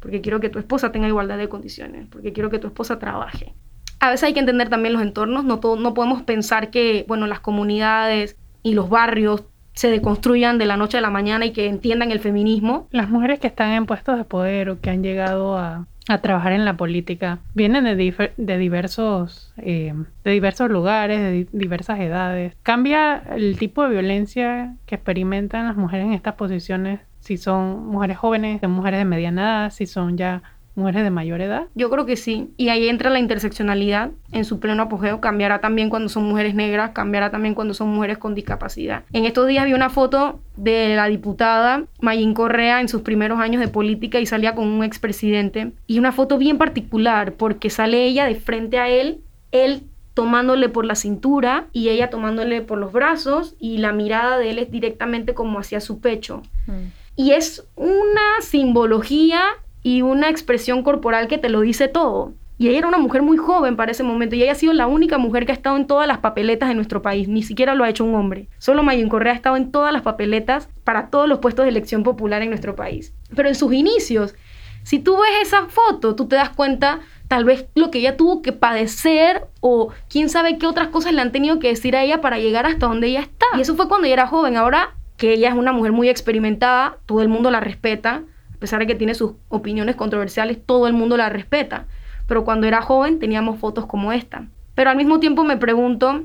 porque 0.00 0.20
quiero 0.20 0.40
que 0.40 0.48
tu 0.48 0.58
esposa 0.58 0.92
tenga 0.92 1.08
igualdad 1.08 1.38
de 1.38 1.48
condiciones, 1.48 2.06
porque 2.08 2.32
quiero 2.32 2.50
que 2.50 2.58
tu 2.58 2.68
esposa 2.68 2.98
trabaje 2.98 3.54
a 4.00 4.10
veces 4.10 4.24
hay 4.24 4.34
que 4.34 4.40
entender 4.40 4.68
también 4.68 4.92
los 4.92 5.02
entornos, 5.02 5.44
no, 5.44 5.60
no 5.76 5.94
podemos 5.94 6.22
pensar 6.22 6.70
que, 6.70 7.04
bueno, 7.08 7.26
las 7.26 7.40
comunidades 7.40 8.36
y 8.62 8.74
los 8.74 8.88
barrios 8.88 9.44
se 9.72 9.90
deconstruyan 9.90 10.58
de 10.58 10.66
la 10.66 10.76
noche 10.76 10.98
a 10.98 11.00
la 11.00 11.10
mañana 11.10 11.46
y 11.46 11.52
que 11.52 11.66
entiendan 11.66 12.10
el 12.10 12.20
feminismo. 12.20 12.88
Las 12.90 13.10
mujeres 13.10 13.40
que 13.40 13.46
están 13.46 13.72
en 13.72 13.86
puestos 13.86 14.16
de 14.16 14.24
poder 14.24 14.70
o 14.70 14.80
que 14.80 14.90
han 14.90 15.02
llegado 15.02 15.58
a, 15.58 15.86
trabajar 16.06 16.52
en 16.52 16.64
la 16.64 16.76
política 16.76 17.40
vienen 17.54 17.84
de, 17.84 18.32
de 18.36 18.58
diversos 18.58 19.52
eh, 19.58 19.92
de 20.24 20.30
diversos 20.30 20.70
lugares, 20.70 21.20
de 21.20 21.48
diversas 21.52 21.98
edades. 22.00 22.54
¿Cambia 22.62 23.22
el 23.34 23.58
tipo 23.58 23.82
de 23.82 23.90
violencia 23.90 24.76
que 24.86 24.94
experimentan 24.94 25.66
las 25.66 25.76
mujeres 25.76 26.06
en 26.06 26.12
estas 26.12 26.34
posiciones? 26.34 27.00
Si 27.20 27.36
son 27.36 27.86
mujeres 27.86 28.18
jóvenes, 28.18 28.60
si 28.60 28.66
mujeres 28.68 29.00
de 29.00 29.04
mediana 29.04 29.42
edad, 29.42 29.70
si 29.70 29.86
son 29.86 30.16
ya 30.16 30.42
mujeres 30.76 31.02
de 31.02 31.10
mayor 31.10 31.40
edad? 31.40 31.66
Yo 31.74 31.90
creo 31.90 32.06
que 32.06 32.16
sí. 32.16 32.50
Y 32.56 32.68
ahí 32.68 32.88
entra 32.88 33.10
la 33.10 33.18
interseccionalidad 33.18 34.10
en 34.32 34.44
su 34.44 34.60
pleno 34.60 34.84
apogeo. 34.84 35.20
Cambiará 35.20 35.60
también 35.60 35.90
cuando 35.90 36.08
son 36.08 36.24
mujeres 36.24 36.54
negras, 36.54 36.90
cambiará 36.92 37.30
también 37.30 37.54
cuando 37.54 37.74
son 37.74 37.88
mujeres 37.88 38.18
con 38.18 38.34
discapacidad. 38.34 39.04
En 39.12 39.24
estos 39.24 39.48
días 39.48 39.64
vi 39.64 39.72
una 39.72 39.90
foto 39.90 40.40
de 40.56 40.94
la 40.94 41.06
diputada 41.06 41.84
Mayín 42.00 42.34
Correa 42.34 42.80
en 42.80 42.88
sus 42.88 43.02
primeros 43.02 43.40
años 43.40 43.60
de 43.60 43.68
política 43.68 44.20
y 44.20 44.26
salía 44.26 44.54
con 44.54 44.68
un 44.68 44.84
expresidente. 44.84 45.72
Y 45.86 45.98
una 45.98 46.12
foto 46.12 46.38
bien 46.38 46.58
particular 46.58 47.32
porque 47.32 47.70
sale 47.70 48.04
ella 48.04 48.26
de 48.26 48.34
frente 48.34 48.78
a 48.78 48.88
él, 48.88 49.20
él 49.52 49.82
tomándole 50.14 50.70
por 50.70 50.86
la 50.86 50.94
cintura 50.94 51.66
y 51.72 51.90
ella 51.90 52.08
tomándole 52.08 52.62
por 52.62 52.78
los 52.78 52.90
brazos 52.90 53.54
y 53.60 53.78
la 53.78 53.92
mirada 53.92 54.38
de 54.38 54.48
él 54.48 54.58
es 54.58 54.70
directamente 54.70 55.34
como 55.34 55.58
hacia 55.58 55.80
su 55.80 56.00
pecho. 56.00 56.40
Mm. 56.66 56.86
Y 57.16 57.32
es 57.32 57.66
una 57.76 58.40
simbología 58.40 59.42
y 59.86 60.02
una 60.02 60.30
expresión 60.30 60.82
corporal 60.82 61.28
que 61.28 61.38
te 61.38 61.48
lo 61.48 61.60
dice 61.60 61.86
todo. 61.86 62.32
Y 62.58 62.66
ella 62.66 62.78
era 62.78 62.88
una 62.88 62.98
mujer 62.98 63.22
muy 63.22 63.36
joven 63.36 63.76
para 63.76 63.92
ese 63.92 64.02
momento 64.02 64.34
y 64.34 64.42
ella 64.42 64.50
ha 64.50 64.56
sido 64.56 64.72
la 64.72 64.88
única 64.88 65.16
mujer 65.16 65.46
que 65.46 65.52
ha 65.52 65.54
estado 65.54 65.76
en 65.76 65.86
todas 65.86 66.08
las 66.08 66.18
papeletas 66.18 66.68
de 66.68 66.74
nuestro 66.74 67.02
país. 67.02 67.28
Ni 67.28 67.44
siquiera 67.44 67.76
lo 67.76 67.84
ha 67.84 67.88
hecho 67.88 68.04
un 68.04 68.16
hombre. 68.16 68.48
Solo 68.58 68.82
Mayun 68.82 69.08
Correa 69.08 69.34
ha 69.34 69.36
estado 69.36 69.54
en 69.54 69.70
todas 69.70 69.92
las 69.92 70.02
papeletas 70.02 70.68
para 70.82 71.08
todos 71.08 71.28
los 71.28 71.38
puestos 71.38 71.64
de 71.64 71.68
elección 71.68 72.02
popular 72.02 72.42
en 72.42 72.48
nuestro 72.48 72.74
país. 72.74 73.14
Pero 73.36 73.48
en 73.48 73.54
sus 73.54 73.72
inicios, 73.72 74.34
si 74.82 74.98
tú 74.98 75.18
ves 75.18 75.46
esa 75.46 75.66
foto, 75.66 76.16
tú 76.16 76.26
te 76.26 76.34
das 76.34 76.50
cuenta 76.50 76.98
tal 77.28 77.44
vez 77.44 77.68
lo 77.76 77.92
que 77.92 78.00
ella 78.00 78.16
tuvo 78.16 78.42
que 78.42 78.50
padecer 78.50 79.46
o 79.60 79.92
quién 80.08 80.28
sabe 80.30 80.58
qué 80.58 80.66
otras 80.66 80.88
cosas 80.88 81.12
le 81.12 81.20
han 81.20 81.30
tenido 81.30 81.60
que 81.60 81.68
decir 81.68 81.94
a 81.94 82.02
ella 82.02 82.20
para 82.20 82.40
llegar 82.40 82.66
hasta 82.66 82.88
donde 82.88 83.06
ella 83.06 83.20
está. 83.20 83.46
Y 83.56 83.60
eso 83.60 83.76
fue 83.76 83.86
cuando 83.86 84.06
ella 84.06 84.14
era 84.14 84.26
joven. 84.26 84.56
Ahora 84.56 84.96
que 85.16 85.34
ella 85.34 85.50
es 85.50 85.54
una 85.54 85.70
mujer 85.70 85.92
muy 85.92 86.08
experimentada, 86.08 86.98
todo 87.06 87.22
el 87.22 87.28
mundo 87.28 87.52
la 87.52 87.60
respeta, 87.60 88.24
a 88.56 88.58
pesar 88.58 88.80
de 88.80 88.86
que 88.86 88.94
tiene 88.94 89.14
sus 89.14 89.32
opiniones 89.48 89.96
controversiales, 89.96 90.58
todo 90.64 90.86
el 90.86 90.92
mundo 90.92 91.16
la 91.16 91.28
respeta 91.28 91.86
pero 92.26 92.44
cuando 92.44 92.66
era 92.66 92.82
joven 92.82 93.18
teníamos 93.18 93.58
fotos 93.58 93.86
como 93.86 94.12
esta. 94.12 94.48
Pero 94.74 94.90
al 94.90 94.96
mismo 94.96 95.20
tiempo 95.20 95.44
me 95.44 95.56
pregunto 95.56 96.24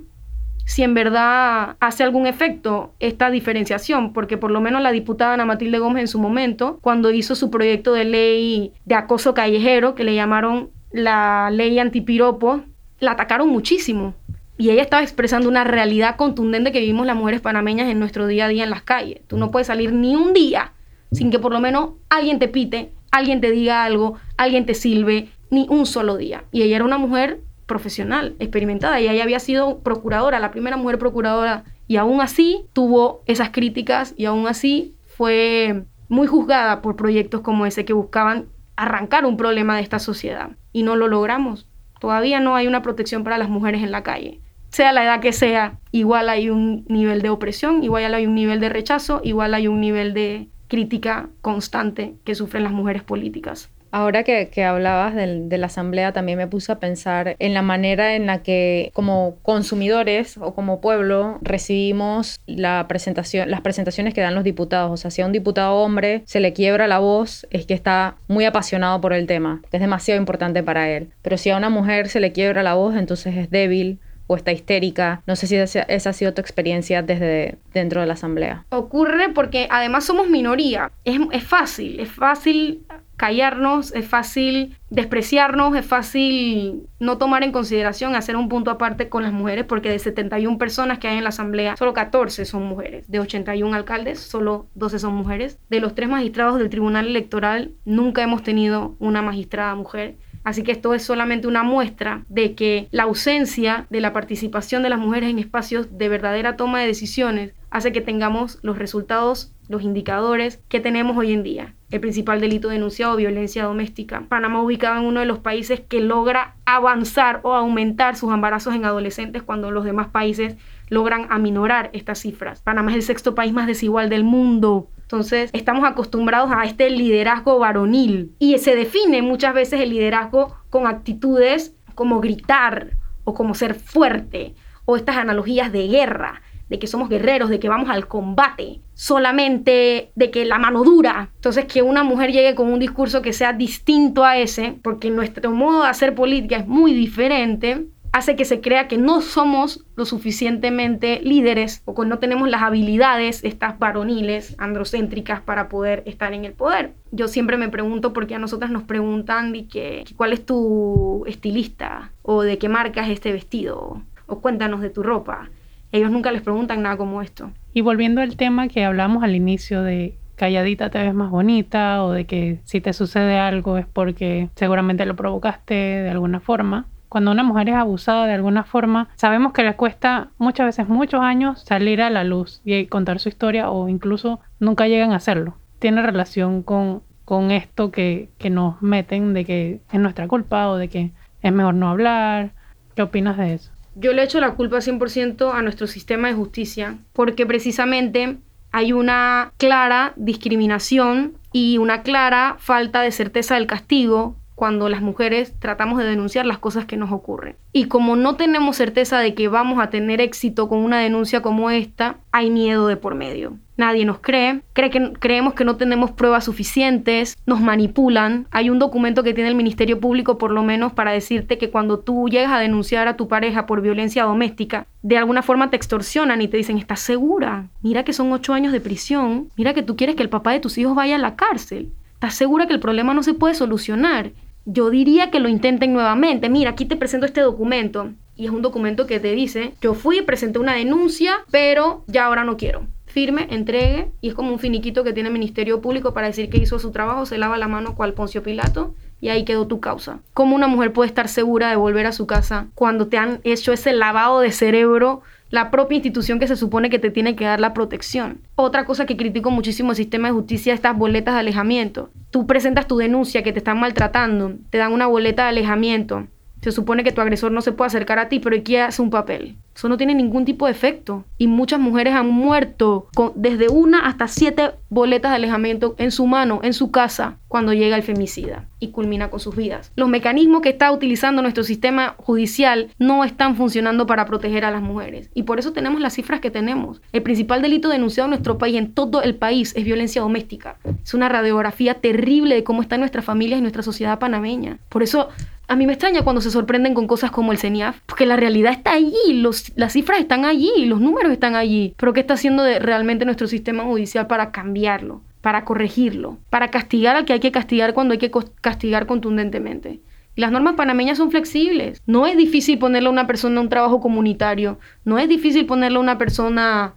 si 0.65 0.83
en 0.83 0.93
verdad 0.93 1.75
hace 1.79 2.03
algún 2.03 2.27
efecto 2.27 2.93
esta 2.99 3.29
diferenciación, 3.29 4.13
porque 4.13 4.37
por 4.37 4.51
lo 4.51 4.61
menos 4.61 4.81
la 4.81 4.91
diputada 4.91 5.33
Ana 5.33 5.45
Matilde 5.45 5.79
Gómez 5.79 6.01
en 6.01 6.07
su 6.07 6.19
momento, 6.19 6.79
cuando 6.81 7.11
hizo 7.11 7.35
su 7.35 7.49
proyecto 7.49 7.93
de 7.93 8.05
ley 8.05 8.73
de 8.85 8.95
acoso 8.95 9.33
callejero, 9.33 9.95
que 9.95 10.03
le 10.03 10.15
llamaron 10.15 10.69
la 10.91 11.49
ley 11.51 11.79
antipiropo, 11.79 12.61
la 12.99 13.11
atacaron 13.11 13.49
muchísimo. 13.49 14.13
Y 14.57 14.69
ella 14.69 14.83
estaba 14.83 15.01
expresando 15.01 15.49
una 15.49 15.63
realidad 15.63 16.17
contundente 16.17 16.71
que 16.71 16.81
vivimos 16.81 17.07
las 17.07 17.15
mujeres 17.15 17.41
panameñas 17.41 17.89
en 17.89 17.97
nuestro 17.97 18.27
día 18.27 18.45
a 18.45 18.47
día 18.47 18.63
en 18.63 18.69
las 18.69 18.83
calles. 18.83 19.21
Tú 19.27 19.37
no 19.37 19.49
puedes 19.49 19.67
salir 19.67 19.91
ni 19.91 20.15
un 20.15 20.33
día 20.33 20.73
sin 21.11 21.31
que 21.31 21.39
por 21.39 21.51
lo 21.51 21.59
menos 21.59 21.91
alguien 22.09 22.39
te 22.39 22.47
pite, 22.47 22.93
alguien 23.11 23.41
te 23.41 23.51
diga 23.51 23.83
algo, 23.83 24.15
alguien 24.37 24.65
te 24.65 24.73
silbe, 24.73 25.29
ni 25.49 25.67
un 25.69 25.85
solo 25.85 26.17
día. 26.17 26.45
Y 26.51 26.63
ella 26.63 26.77
era 26.77 26.85
una 26.85 26.97
mujer 26.97 27.41
profesional, 27.65 28.35
experimentada, 28.39 28.99
y 28.99 29.07
ella 29.07 29.23
había 29.23 29.39
sido 29.39 29.79
procuradora, 29.79 30.39
la 30.39 30.51
primera 30.51 30.77
mujer 30.77 30.97
procuradora, 30.97 31.63
y 31.87 31.97
aún 31.97 32.21
así 32.21 32.65
tuvo 32.73 33.21
esas 33.25 33.49
críticas 33.49 34.13
y 34.17 34.25
aún 34.25 34.47
así 34.47 34.95
fue 35.05 35.83
muy 36.07 36.27
juzgada 36.27 36.81
por 36.81 36.95
proyectos 36.95 37.41
como 37.41 37.65
ese 37.65 37.85
que 37.85 37.93
buscaban 37.93 38.47
arrancar 38.77 39.25
un 39.25 39.37
problema 39.37 39.75
de 39.75 39.81
esta 39.81 39.99
sociedad. 39.99 40.51
Y 40.71 40.83
no 40.83 40.95
lo 40.95 41.07
logramos. 41.07 41.67
Todavía 41.99 42.39
no 42.39 42.55
hay 42.55 42.67
una 42.67 42.81
protección 42.81 43.23
para 43.23 43.37
las 43.37 43.49
mujeres 43.49 43.83
en 43.83 43.91
la 43.91 44.03
calle. 44.03 44.41
Sea 44.69 44.93
la 44.93 45.03
edad 45.03 45.19
que 45.19 45.33
sea, 45.33 45.79
igual 45.91 46.29
hay 46.29 46.49
un 46.49 46.85
nivel 46.87 47.21
de 47.21 47.29
opresión, 47.29 47.83
igual 47.83 48.13
hay 48.13 48.25
un 48.25 48.35
nivel 48.35 48.59
de 48.61 48.69
rechazo, 48.69 49.19
igual 49.23 49.53
hay 49.53 49.67
un 49.67 49.81
nivel 49.81 50.13
de 50.13 50.49
crítica 50.71 51.27
constante 51.41 52.13
que 52.23 52.33
sufren 52.33 52.63
las 52.63 52.71
mujeres 52.71 53.03
políticas. 53.03 53.69
Ahora 53.91 54.23
que, 54.23 54.63
hablabas 54.63 55.13
de 55.15 55.57
la 55.57 55.65
asamblea, 55.65 56.13
también 56.13 56.37
me 56.37 56.47
puse 56.47 56.71
a 56.71 56.79
pensar 56.79 57.35
en 57.39 57.53
la 57.53 57.61
manera 57.61 58.15
en 58.15 58.25
la 58.25 58.41
que 58.41 58.89
como 58.93 59.35
consumidores 59.41 60.37
o 60.37 60.55
como 60.55 60.79
pueblo 60.79 61.39
recibimos 61.41 62.39
la 62.45 62.85
presentación, 62.87 63.51
las 63.51 63.59
presentaciones 63.59 64.13
que 64.13 64.21
dan 64.21 64.33
los 64.33 64.45
diputados. 64.45 64.91
O 64.91 64.95
sea, 64.95 65.11
si 65.11 65.21
a 65.21 65.25
un 65.25 65.33
diputado 65.33 65.75
hombre 65.75 66.23
se 66.25 66.39
le 66.39 66.53
quiebra 66.53 66.87
la 66.87 66.99
voz, 66.99 67.45
es 67.49 67.65
que 67.65 67.73
está 67.73 68.15
muy 68.29 68.45
apasionado 68.45 69.01
por 69.01 69.11
el 69.11 69.27
tema, 69.27 69.61
que 69.69 69.75
es 69.75 69.81
demasiado 69.81 70.21
importante 70.21 70.63
para 70.63 70.89
él. 70.89 71.09
Pero 71.21 71.37
si 71.37 71.49
a 71.49 71.57
una 71.57 71.69
mujer 71.69 72.07
se 72.07 72.21
le 72.21 72.31
quiebra 72.31 72.63
la 72.63 72.75
voz, 72.75 72.95
entonces 72.95 73.35
es 73.35 73.49
débil, 73.49 73.99
o 74.31 74.37
está 74.37 74.53
histérica. 74.53 75.21
No 75.27 75.35
sé 75.35 75.45
si 75.45 75.57
esa, 75.57 75.81
ha 75.81 76.13
sido 76.13 76.33
tu 76.33 76.39
experiencia 76.39 77.01
desde 77.01 77.57
dentro 77.73 77.99
de 77.99 78.07
la 78.07 78.13
asamblea. 78.13 78.65
Ocurre 78.69 79.27
porque 79.29 79.67
además 79.69 80.05
somos 80.05 80.29
minoría. 80.29 80.89
Es, 81.03 81.19
es 81.33 81.43
fácil, 81.43 81.99
es 81.99 82.09
fácil 82.09 82.85
callarnos, 83.17 83.93
es 83.93 84.07
fácil 84.07 84.77
despreciarnos, 84.89 85.75
es 85.75 85.85
fácil 85.85 86.87
no 86.99 87.17
tomar 87.17 87.43
en 87.43 87.51
consideración 87.51 88.15
hacer 88.15 88.37
un 88.37 88.47
punto 88.47 88.71
aparte 88.71 89.09
con 89.09 89.21
las 89.21 89.33
mujeres, 89.33 89.65
porque 89.65 89.89
de 89.89 89.99
71 89.99 90.57
personas 90.57 90.97
que 90.97 91.09
hay 91.09 91.17
en 91.17 91.23
la 91.23 91.29
asamblea, 91.29 91.75
solo 91.75 91.93
14 91.93 92.45
son 92.45 92.63
mujeres. 92.63 93.11
De 93.11 93.19
81 93.19 93.75
alcaldes, 93.75 94.19
solo 94.19 94.67
12 94.75 94.97
son 94.97 95.13
mujeres. 95.13 95.59
De 95.69 95.81
los 95.81 95.93
tres 95.93 96.07
magistrados 96.07 96.57
del 96.57 96.69
Tribunal 96.69 97.05
Electoral, 97.05 97.73
nunca 97.83 98.23
hemos 98.23 98.43
tenido 98.43 98.95
una 98.99 99.21
magistrada 99.21 99.75
mujer. 99.75 100.15
Así 100.43 100.63
que 100.63 100.71
esto 100.71 100.93
es 100.93 101.03
solamente 101.03 101.47
una 101.47 101.63
muestra 101.63 102.23
de 102.29 102.55
que 102.55 102.87
la 102.91 103.03
ausencia 103.03 103.87
de 103.89 104.01
la 104.01 104.13
participación 104.13 104.83
de 104.83 104.89
las 104.89 104.99
mujeres 104.99 105.29
en 105.29 105.39
espacios 105.39 105.97
de 105.97 106.09
verdadera 106.09 106.57
toma 106.57 106.79
de 106.79 106.87
decisiones 106.87 107.53
hace 107.69 107.91
que 107.91 108.01
tengamos 108.01 108.59
los 108.63 108.77
resultados, 108.77 109.53
los 109.69 109.83
indicadores 109.83 110.61
que 110.67 110.79
tenemos 110.79 111.15
hoy 111.17 111.31
en 111.31 111.43
día. 111.43 111.75
El 111.89 112.01
principal 112.01 112.41
delito 112.41 112.69
denunciado, 112.69 113.15
violencia 113.15 113.63
doméstica. 113.63 114.25
Panamá 114.27 114.61
ubicado 114.61 114.99
en 114.99 115.05
uno 115.05 115.19
de 115.21 115.25
los 115.25 115.39
países 115.39 115.79
que 115.79 116.01
logra 116.01 116.55
avanzar 116.65 117.39
o 117.43 117.53
aumentar 117.53 118.15
sus 118.15 118.33
embarazos 118.33 118.75
en 118.75 118.85
adolescentes 118.85 119.43
cuando 119.43 119.71
los 119.71 119.85
demás 119.85 120.07
países 120.07 120.55
logran 120.89 121.27
aminorar 121.29 121.89
estas 121.93 122.19
cifras. 122.19 122.61
Panamá 122.61 122.91
es 122.91 122.97
el 122.97 123.03
sexto 123.03 123.35
país 123.35 123.53
más 123.53 123.67
desigual 123.67 124.09
del 124.09 124.23
mundo. 124.23 124.89
Entonces, 125.11 125.49
estamos 125.51 125.83
acostumbrados 125.83 126.51
a 126.55 126.63
este 126.63 126.89
liderazgo 126.89 127.59
varonil 127.59 128.33
y 128.39 128.57
se 128.59 128.77
define 128.77 129.21
muchas 129.21 129.53
veces 129.53 129.81
el 129.81 129.89
liderazgo 129.89 130.55
con 130.69 130.87
actitudes 130.87 131.75
como 131.95 132.21
gritar 132.21 132.91
o 133.25 133.33
como 133.33 133.53
ser 133.53 133.75
fuerte 133.75 134.55
o 134.85 134.95
estas 134.95 135.17
analogías 135.17 135.73
de 135.73 135.89
guerra, 135.89 136.41
de 136.69 136.79
que 136.79 136.87
somos 136.87 137.09
guerreros, 137.09 137.49
de 137.49 137.59
que 137.59 137.67
vamos 137.67 137.89
al 137.89 138.07
combate, 138.07 138.79
solamente 138.93 140.13
de 140.15 140.31
que 140.31 140.45
la 140.45 140.59
mano 140.59 140.81
dura. 140.85 141.31
Entonces, 141.35 141.65
que 141.65 141.81
una 141.81 142.03
mujer 142.03 142.31
llegue 142.31 142.55
con 142.55 142.71
un 142.71 142.79
discurso 142.79 143.21
que 143.21 143.33
sea 143.33 143.51
distinto 143.51 144.23
a 144.23 144.37
ese, 144.37 144.79
porque 144.81 145.09
nuestro 145.09 145.51
modo 145.51 145.83
de 145.83 145.89
hacer 145.89 146.15
política 146.15 146.55
es 146.55 146.67
muy 146.67 146.93
diferente, 146.93 147.85
hace 148.11 148.35
que 148.35 148.45
se 148.45 148.61
crea 148.61 148.87
que 148.87 148.97
no 148.97 149.21
somos 149.21 149.85
lo 149.95 150.05
suficientemente 150.05 151.21
líderes 151.23 151.81
o 151.85 151.95
que 151.95 152.05
no 152.05 152.19
tenemos 152.19 152.49
las 152.49 152.61
habilidades, 152.61 153.43
estas 153.43 153.79
varoniles, 153.79 154.55
androcéntricas, 154.57 155.41
para 155.41 155.69
poder 155.69 156.03
estar 156.05 156.33
en 156.33 156.45
el 156.45 156.53
poder. 156.53 156.93
Yo 157.11 157.27
siempre 157.27 157.57
me 157.57 157.69
pregunto 157.69 158.13
por 158.13 158.27
qué 158.27 158.35
a 158.35 158.39
nosotras 158.39 158.71
nos 158.71 158.83
preguntan 158.83 159.53
de 159.53 159.67
que, 159.67 160.03
cuál 160.17 160.33
es 160.33 160.45
tu 160.45 161.23
estilista 161.25 162.11
o 162.21 162.43
de 162.43 162.57
qué 162.57 162.69
marca 162.69 163.03
es 163.03 163.09
este 163.11 163.31
vestido 163.31 164.01
o 164.27 164.39
cuéntanos 164.41 164.81
de 164.81 164.89
tu 164.89 165.03
ropa. 165.03 165.49
Ellos 165.91 166.11
nunca 166.11 166.31
les 166.31 166.41
preguntan 166.41 166.81
nada 166.81 166.97
como 166.97 167.21
esto. 167.21 167.51
Y 167.73 167.81
volviendo 167.81 168.21
al 168.21 168.37
tema 168.37 168.67
que 168.67 168.85
hablamos 168.85 169.23
al 169.23 169.35
inicio 169.35 169.81
de 169.83 170.17
calladita 170.35 170.89
te 170.89 170.97
ves 170.97 171.13
más 171.13 171.29
bonita 171.29 172.03
o 172.03 172.11
de 172.11 172.25
que 172.25 172.59
si 172.63 172.81
te 172.81 172.93
sucede 172.93 173.37
algo 173.37 173.77
es 173.77 173.85
porque 173.85 174.49
seguramente 174.55 175.05
lo 175.05 175.15
provocaste 175.15 175.73
de 175.73 176.09
alguna 176.09 176.39
forma 176.39 176.87
cuando 177.11 177.31
una 177.31 177.43
mujer 177.43 177.67
es 177.67 177.75
abusada 177.75 178.25
de 178.25 178.31
alguna 178.31 178.63
forma, 178.63 179.09
sabemos 179.17 179.51
que 179.51 179.63
le 179.63 179.75
cuesta 179.75 180.29
muchas 180.37 180.67
veces 180.67 180.87
muchos 180.87 181.19
años 181.19 181.61
salir 181.61 182.01
a 182.01 182.09
la 182.09 182.23
luz 182.23 182.61
y 182.63 182.85
contar 182.85 183.19
su 183.19 183.27
historia 183.27 183.69
o 183.69 183.89
incluso 183.89 184.39
nunca 184.61 184.87
llegan 184.87 185.11
a 185.11 185.17
hacerlo. 185.17 185.57
Tiene 185.79 186.01
relación 186.03 186.63
con, 186.63 187.03
con 187.25 187.51
esto 187.51 187.91
que, 187.91 188.29
que 188.37 188.49
nos 188.49 188.81
meten 188.81 189.33
de 189.33 189.43
que 189.43 189.81
es 189.91 189.99
nuestra 189.99 190.29
culpa 190.29 190.69
o 190.69 190.77
de 190.77 190.87
que 190.87 191.11
es 191.41 191.51
mejor 191.51 191.73
no 191.73 191.89
hablar. 191.89 192.51
¿Qué 192.95 193.01
opinas 193.01 193.35
de 193.35 193.55
eso? 193.55 193.73
Yo 193.95 194.13
le 194.13 194.23
echo 194.23 194.39
la 194.39 194.51
culpa 194.51 194.77
100% 194.77 195.53
a 195.53 195.61
nuestro 195.61 195.87
sistema 195.87 196.29
de 196.29 196.35
justicia 196.35 196.95
porque 197.11 197.45
precisamente 197.45 198.37
hay 198.71 198.93
una 198.93 199.51
clara 199.57 200.13
discriminación 200.15 201.33
y 201.51 201.77
una 201.77 202.03
clara 202.03 202.55
falta 202.57 203.01
de 203.01 203.11
certeza 203.11 203.55
del 203.55 203.67
castigo 203.67 204.37
cuando 204.61 204.89
las 204.89 205.01
mujeres 205.01 205.55
tratamos 205.57 205.97
de 205.97 206.05
denunciar 206.05 206.45
las 206.45 206.59
cosas 206.59 206.85
que 206.85 206.95
nos 206.95 207.11
ocurren. 207.11 207.55
Y 207.73 207.85
como 207.85 208.15
no 208.15 208.35
tenemos 208.35 208.75
certeza 208.75 209.17
de 209.17 209.33
que 209.33 209.47
vamos 209.47 209.79
a 209.79 209.89
tener 209.89 210.21
éxito 210.21 210.69
con 210.69 210.77
una 210.77 210.99
denuncia 210.99 211.41
como 211.41 211.71
esta, 211.71 212.17
hay 212.31 212.51
miedo 212.51 212.85
de 212.85 212.95
por 212.95 213.15
medio. 213.15 213.53
Nadie 213.75 214.05
nos 214.05 214.19
cree, 214.19 214.61
creemos 214.73 215.55
que 215.55 215.65
no 215.65 215.77
tenemos 215.77 216.11
pruebas 216.11 216.45
suficientes, 216.45 217.35
nos 217.47 217.59
manipulan. 217.59 218.45
Hay 218.51 218.69
un 218.69 218.77
documento 218.77 219.23
que 219.23 219.33
tiene 219.33 219.49
el 219.49 219.55
Ministerio 219.55 219.99
Público 219.99 220.37
por 220.37 220.51
lo 220.51 220.61
menos 220.61 220.93
para 220.93 221.11
decirte 221.11 221.57
que 221.57 221.71
cuando 221.71 221.97
tú 221.97 222.29
llegas 222.29 222.51
a 222.51 222.59
denunciar 222.59 223.07
a 223.07 223.17
tu 223.17 223.27
pareja 223.27 223.65
por 223.65 223.81
violencia 223.81 224.25
doméstica, 224.25 224.85
de 225.01 225.17
alguna 225.17 225.41
forma 225.41 225.71
te 225.71 225.75
extorsionan 225.75 226.39
y 226.39 226.47
te 226.47 226.57
dicen, 226.57 226.77
¿estás 226.77 226.99
segura? 226.99 227.69
Mira 227.81 228.03
que 228.03 228.13
son 228.13 228.31
ocho 228.31 228.53
años 228.53 228.73
de 228.73 228.79
prisión, 228.79 229.49
mira 229.57 229.73
que 229.73 229.81
tú 229.81 229.95
quieres 229.95 230.15
que 230.15 230.21
el 230.21 230.29
papá 230.29 230.51
de 230.51 230.59
tus 230.59 230.77
hijos 230.77 230.93
vaya 230.93 231.15
a 231.15 231.17
la 231.17 231.35
cárcel. 231.35 231.91
¿Estás 232.13 232.35
segura 232.35 232.67
que 232.67 232.73
el 232.73 232.79
problema 232.79 233.15
no 233.15 233.23
se 233.23 233.33
puede 233.33 233.55
solucionar? 233.55 234.33
Yo 234.65 234.89
diría 234.89 235.31
que 235.31 235.39
lo 235.39 235.49
intenten 235.49 235.93
nuevamente. 235.93 236.49
Mira, 236.49 236.71
aquí 236.71 236.85
te 236.85 236.95
presento 236.95 237.25
este 237.25 237.41
documento. 237.41 238.11
Y 238.35 238.45
es 238.45 238.51
un 238.51 238.61
documento 238.61 239.07
que 239.07 239.19
te 239.19 239.33
dice, 239.33 239.73
yo 239.81 239.93
fui 239.93 240.21
presenté 240.21 240.59
una 240.59 240.73
denuncia, 240.73 241.35
pero 241.51 242.03
ya 242.07 242.25
ahora 242.25 242.43
no 242.43 242.57
quiero. 242.57 242.87
Firme, 243.05 243.47
entregue, 243.49 244.09
y 244.21 244.29
es 244.29 244.33
como 244.33 244.53
un 244.53 244.59
finiquito 244.59 245.03
que 245.03 245.13
tiene 245.13 245.29
Ministerio 245.29 245.81
Público 245.81 246.13
para 246.13 246.27
decir 246.27 246.49
que 246.49 246.57
hizo 246.57 246.79
su 246.79 246.91
trabajo, 246.91 247.25
se 247.25 247.37
lava 247.37 247.57
la 247.57 247.67
mano 247.67 247.93
cual 247.93 248.13
Poncio 248.13 248.41
Pilato, 248.41 248.95
y 249.19 249.29
ahí 249.29 249.43
quedó 249.45 249.67
tu 249.67 249.79
causa. 249.79 250.19
¿Cómo 250.33 250.55
una 250.55 250.67
mujer 250.67 250.93
puede 250.93 251.09
estar 251.09 251.27
segura 251.27 251.69
de 251.69 251.75
volver 251.75 252.05
a 252.05 252.13
su 252.13 252.25
casa 252.25 252.67
cuando 252.73 253.07
te 253.07 253.17
han 253.17 253.41
hecho 253.43 253.73
ese 253.73 253.93
lavado 253.93 254.39
de 254.39 254.51
cerebro 254.51 255.21
la 255.51 255.69
propia 255.69 255.97
institución 255.97 256.39
que 256.39 256.47
se 256.47 256.55
supone 256.55 256.89
que 256.89 256.97
te 256.97 257.11
tiene 257.11 257.35
que 257.35 257.45
dar 257.45 257.59
la 257.59 257.73
protección. 257.73 258.41
Otra 258.55 258.85
cosa 258.85 259.05
que 259.05 259.17
critico 259.17 259.51
muchísimo 259.51 259.91
el 259.91 259.97
sistema 259.97 260.29
de 260.29 260.33
justicia, 260.33 260.73
estas 260.73 260.97
boletas 260.97 261.35
de 261.35 261.41
alejamiento. 261.41 262.09
Tú 262.31 262.47
presentas 262.47 262.87
tu 262.87 262.97
denuncia 262.97 263.43
que 263.43 263.51
te 263.51 263.59
están 263.59 263.79
maltratando, 263.79 264.55
te 264.69 264.77
dan 264.77 264.93
una 264.93 265.07
boleta 265.07 265.43
de 265.43 265.49
alejamiento 265.49 266.27
se 266.61 266.71
supone 266.71 267.03
que 267.03 267.11
tu 267.11 267.21
agresor 267.21 267.51
no 267.51 267.61
se 267.61 267.71
puede 267.71 267.87
acercar 267.87 268.19
a 268.19 268.29
ti, 268.29 268.39
pero 268.39 268.55
¿y 268.55 268.61
qué 268.61 268.81
hace 268.81 269.01
un 269.01 269.09
papel? 269.09 269.55
Eso 269.75 269.89
no 269.89 269.97
tiene 269.97 270.13
ningún 270.13 270.45
tipo 270.45 270.65
de 270.65 270.71
efecto. 270.71 271.25
Y 271.37 271.47
muchas 271.47 271.79
mujeres 271.79 272.13
han 272.13 272.27
muerto 272.27 273.07
con 273.15 273.31
desde 273.35 273.69
una 273.69 274.05
hasta 274.05 274.27
siete 274.27 274.71
boletas 274.89 275.31
de 275.31 275.37
alejamiento 275.37 275.95
en 275.97 276.11
su 276.11 276.27
mano, 276.27 276.59
en 276.63 276.73
su 276.73 276.91
casa, 276.91 277.37
cuando 277.47 277.73
llega 277.73 277.95
el 277.95 278.03
femicida 278.03 278.67
y 278.79 278.89
culmina 278.89 279.29
con 279.29 279.39
sus 279.39 279.55
vidas. 279.55 279.91
Los 279.95 280.09
mecanismos 280.09 280.61
que 280.61 280.69
está 280.69 280.91
utilizando 280.91 281.41
nuestro 281.41 281.63
sistema 281.63 282.15
judicial 282.17 282.89
no 282.99 283.23
están 283.23 283.55
funcionando 283.55 284.05
para 284.05 284.25
proteger 284.25 284.65
a 284.65 284.71
las 284.71 284.81
mujeres. 284.81 285.29
Y 285.33 285.43
por 285.43 285.59
eso 285.59 285.73
tenemos 285.73 286.01
las 286.01 286.13
cifras 286.13 286.41
que 286.41 286.51
tenemos. 286.51 287.01
El 287.11 287.23
principal 287.23 287.61
delito 287.61 287.89
denunciado 287.89 288.25
en 288.25 288.31
nuestro 288.31 288.57
país, 288.57 288.77
en 288.77 288.93
todo 288.93 289.23
el 289.23 289.35
país, 289.35 289.73
es 289.75 289.83
violencia 289.83 290.21
doméstica. 290.21 290.77
Es 291.03 291.13
una 291.13 291.29
radiografía 291.29 291.95
terrible 291.95 292.55
de 292.55 292.63
cómo 292.63 292.81
están 292.81 292.99
nuestras 292.99 293.25
familias 293.25 293.59
y 293.59 293.61
nuestra 293.61 293.83
sociedad 293.83 294.19
panameña. 294.19 294.79
Por 294.89 295.03
eso 295.03 295.29
a 295.71 295.77
mí 295.77 295.87
me 295.87 295.93
extraña 295.93 296.23
cuando 296.23 296.41
se 296.41 296.51
sorprenden 296.51 296.93
con 296.93 297.07
cosas 297.07 297.31
como 297.31 297.53
el 297.53 297.57
CENIAF, 297.57 298.01
porque 298.05 298.25
la 298.25 298.35
realidad 298.35 298.73
está 298.73 298.91
allí, 298.91 299.15
los, 299.35 299.71
las 299.77 299.93
cifras 299.93 300.19
están 300.19 300.43
allí, 300.43 300.69
los 300.85 300.99
números 300.99 301.31
están 301.31 301.55
allí. 301.55 301.93
Pero 301.95 302.11
¿qué 302.11 302.19
está 302.19 302.33
haciendo 302.33 302.65
realmente 302.79 303.23
nuestro 303.23 303.47
sistema 303.47 303.85
judicial 303.85 304.27
para 304.27 304.51
cambiarlo, 304.51 305.21
para 305.39 305.63
corregirlo, 305.63 306.39
para 306.49 306.71
castigar 306.71 307.15
al 307.15 307.23
que 307.23 307.31
hay 307.31 307.39
que 307.39 307.53
castigar 307.53 307.93
cuando 307.93 308.11
hay 308.11 308.17
que 308.17 308.31
castigar 308.59 309.05
contundentemente? 309.05 310.01
Las 310.35 310.51
normas 310.51 310.75
panameñas 310.75 311.17
son 311.17 311.31
flexibles. 311.31 312.01
No 312.05 312.25
es 312.25 312.37
difícil 312.37 312.79
ponerle 312.79 313.07
a 313.07 313.11
una 313.11 313.27
persona 313.27 313.59
un 313.59 313.69
trabajo 313.69 313.99
comunitario. 313.99 314.79
No 315.03 315.19
es 315.19 315.27
difícil 315.27 315.65
ponerle 315.65 315.97
a 315.97 316.01
una 316.01 316.17
persona 316.17 316.93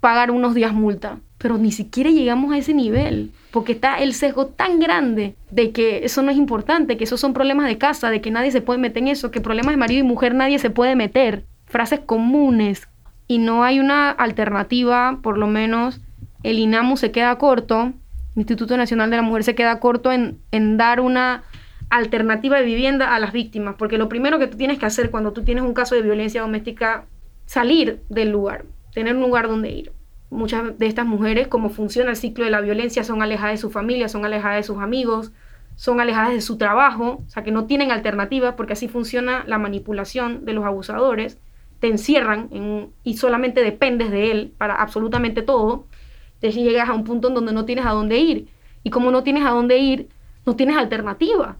pagar 0.00 0.30
unos 0.30 0.54
días 0.54 0.72
multa. 0.72 1.18
Pero 1.38 1.58
ni 1.58 1.72
siquiera 1.72 2.10
llegamos 2.10 2.52
a 2.52 2.58
ese 2.58 2.74
nivel 2.74 3.32
porque 3.52 3.72
está 3.72 3.98
el 3.98 4.12
sesgo 4.12 4.46
tan 4.46 4.80
grande 4.80 5.34
de 5.50 5.70
que 5.70 6.04
eso 6.04 6.22
no 6.22 6.30
es 6.30 6.36
importante, 6.36 6.96
que 6.96 7.04
esos 7.04 7.20
son 7.20 7.32
problemas 7.32 7.66
de 7.66 7.78
casa, 7.78 8.10
de 8.10 8.20
que 8.20 8.30
nadie 8.30 8.50
se 8.50 8.60
puede 8.60 8.78
meter 8.78 9.02
en 9.02 9.08
eso, 9.08 9.30
que 9.30 9.40
problemas 9.40 9.72
de 9.72 9.78
marido 9.78 10.00
y 10.00 10.08
mujer 10.08 10.34
nadie 10.34 10.58
se 10.58 10.70
puede 10.70 10.96
meter, 10.96 11.44
frases 11.66 12.00
comunes 12.00 12.88
y 13.26 13.38
no 13.38 13.62
hay 13.62 13.78
una 13.78 14.10
alternativa, 14.10 15.20
por 15.22 15.38
lo 15.38 15.46
menos 15.46 16.00
el 16.42 16.58
INAMU 16.58 16.96
se 16.96 17.10
queda 17.10 17.36
corto, 17.38 17.92
el 18.34 18.40
Instituto 18.40 18.76
Nacional 18.76 19.10
de 19.10 19.16
la 19.16 19.22
Mujer 19.22 19.44
se 19.44 19.54
queda 19.54 19.80
corto 19.80 20.12
en 20.12 20.76
dar 20.76 21.00
una 21.00 21.44
alternativa 21.90 22.58
de 22.58 22.64
vivienda 22.64 23.14
a 23.14 23.20
las 23.20 23.32
víctimas, 23.32 23.76
porque 23.78 23.98
lo 23.98 24.08
primero 24.08 24.38
que 24.38 24.46
tú 24.46 24.56
tienes 24.56 24.78
que 24.78 24.86
hacer 24.86 25.10
cuando 25.10 25.32
tú 25.32 25.42
tienes 25.42 25.64
un 25.64 25.74
caso 25.74 25.94
de 25.94 26.02
violencia 26.02 26.42
doméstica, 26.42 27.06
salir 27.46 28.02
del 28.08 28.30
lugar, 28.30 28.64
tener 28.92 29.14
un 29.14 29.22
lugar 29.22 29.48
donde 29.48 29.70
ir. 29.70 29.92
Muchas 30.30 30.78
de 30.78 30.86
estas 30.86 31.06
mujeres, 31.06 31.48
como 31.48 31.70
funciona 31.70 32.10
el 32.10 32.16
ciclo 32.16 32.44
de 32.44 32.50
la 32.50 32.60
violencia, 32.60 33.04
son 33.04 33.22
alejadas 33.22 33.54
de 33.54 33.58
su 33.58 33.70
familia, 33.70 34.08
son 34.08 34.24
alejadas 34.24 34.58
de 34.58 34.62
sus 34.62 34.78
amigos, 34.78 35.32
son 35.76 36.00
alejadas 36.00 36.32
de 36.32 36.40
su 36.42 36.58
trabajo, 36.58 37.22
o 37.26 37.30
sea 37.30 37.42
que 37.42 37.52
no 37.52 37.64
tienen 37.64 37.90
alternativas 37.90 38.54
porque 38.54 38.74
así 38.74 38.88
funciona 38.88 39.44
la 39.46 39.58
manipulación 39.58 40.44
de 40.44 40.52
los 40.52 40.64
abusadores, 40.64 41.38
te 41.80 41.86
encierran 41.86 42.90
y 43.04 43.16
solamente 43.16 43.62
dependes 43.62 44.10
de 44.10 44.30
él 44.32 44.52
para 44.58 44.74
absolutamente 44.74 45.42
todo, 45.42 45.86
entonces 46.34 46.62
llegas 46.62 46.88
a 46.88 46.94
un 46.94 47.04
punto 47.04 47.28
en 47.28 47.34
donde 47.34 47.52
no 47.52 47.64
tienes 47.64 47.86
a 47.86 47.90
dónde 47.90 48.18
ir. 48.18 48.48
Y 48.84 48.90
como 48.90 49.10
no 49.10 49.22
tienes 49.22 49.44
a 49.44 49.50
dónde 49.50 49.78
ir, 49.78 50.08
no 50.46 50.54
tienes 50.54 50.76
alternativa. 50.76 51.56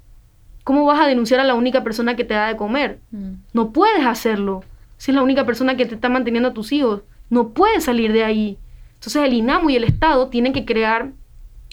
¿Cómo 0.69 0.85
vas 0.85 1.01
a 1.01 1.07
denunciar 1.07 1.41
a 1.41 1.45
la 1.45 1.55
única 1.55 1.83
persona 1.83 2.15
que 2.15 2.25
te 2.25 2.35
da 2.35 2.49
de 2.49 2.57
comer? 2.59 2.99
Mm. 3.11 3.37
No 3.55 3.73
puedes 3.73 4.05
hacerlo. 4.05 4.65
Si 4.99 5.11
es 5.11 5.15
la 5.15 5.23
única 5.23 5.47
persona 5.47 5.79
que 5.79 5.87
te 5.87 5.95
está 5.95 6.11
manteniendo 6.11 6.51
a 6.51 6.53
tus 6.53 6.73
hijos. 6.73 7.05
No 7.31 7.55
puede 7.55 7.81
salir 7.81 8.13
de 8.13 8.23
ahí. 8.23 8.59
Entonces 8.93 9.23
el 9.23 9.33
INAMU 9.33 9.71
y 9.71 9.77
el 9.77 9.85
Estado 9.85 10.29
tienen 10.29 10.53
que 10.53 10.67
crear 10.67 11.13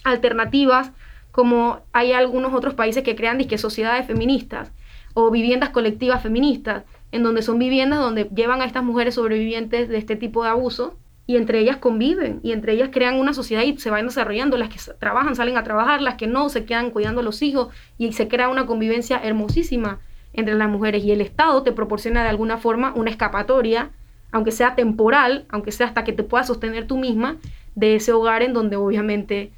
alternativas 0.05 0.93
como 1.33 1.81
hay 1.91 2.13
algunos 2.13 2.53
otros 2.53 2.73
países 2.73 3.03
que 3.03 3.17
crean 3.17 3.37
disque 3.37 3.57
sociedades 3.57 4.07
feministas 4.07 4.71
o 5.13 5.29
viviendas 5.29 5.71
colectivas 5.71 6.23
feministas, 6.23 6.85
en 7.11 7.21
donde 7.21 7.41
son 7.41 7.59
viviendas 7.59 7.99
donde 7.99 8.29
llevan 8.33 8.61
a 8.61 8.65
estas 8.65 8.85
mujeres 8.85 9.15
sobrevivientes 9.15 9.89
de 9.89 9.97
este 9.97 10.15
tipo 10.15 10.41
de 10.43 10.51
abuso 10.51 10.95
y 11.27 11.37
entre 11.37 11.59
ellas 11.59 11.77
conviven 11.77 12.39
y 12.43 12.51
entre 12.51 12.73
ellas 12.73 12.89
crean 12.91 13.15
una 13.15 13.33
sociedad 13.33 13.63
y 13.63 13.77
se 13.77 13.89
van 13.89 14.05
desarrollando, 14.05 14.57
las 14.57 14.69
que 14.69 14.79
trabajan 14.99 15.35
salen 15.35 15.57
a 15.57 15.63
trabajar, 15.63 16.01
las 16.01 16.15
que 16.15 16.27
no 16.27 16.49
se 16.49 16.65
quedan 16.65 16.91
cuidando 16.91 17.21
a 17.21 17.23
los 17.23 17.41
hijos 17.41 17.69
y 17.97 18.13
se 18.13 18.27
crea 18.27 18.49
una 18.49 18.65
convivencia 18.65 19.19
hermosísima 19.23 19.99
entre 20.33 20.55
las 20.55 20.69
mujeres 20.69 21.03
y 21.03 21.11
el 21.11 21.21
Estado 21.21 21.63
te 21.63 21.71
proporciona 21.71 22.23
de 22.23 22.29
alguna 22.29 22.57
forma 22.57 22.93
una 22.95 23.09
escapatoria 23.09 23.91
aunque 24.35 24.51
sea 24.51 24.75
temporal, 24.75 25.45
aunque 25.47 25.71
sea 25.71 25.87
hasta 25.87 26.03
que 26.03 26.11
te 26.11 26.23
puedas 26.23 26.47
sostener 26.47 26.87
tú 26.87 26.97
misma, 26.97 27.37
de 27.73 27.95
ese 27.95 28.11
hogar 28.11 28.41
en 28.41 28.51
donde 28.51 28.75
obviamente 28.75 29.53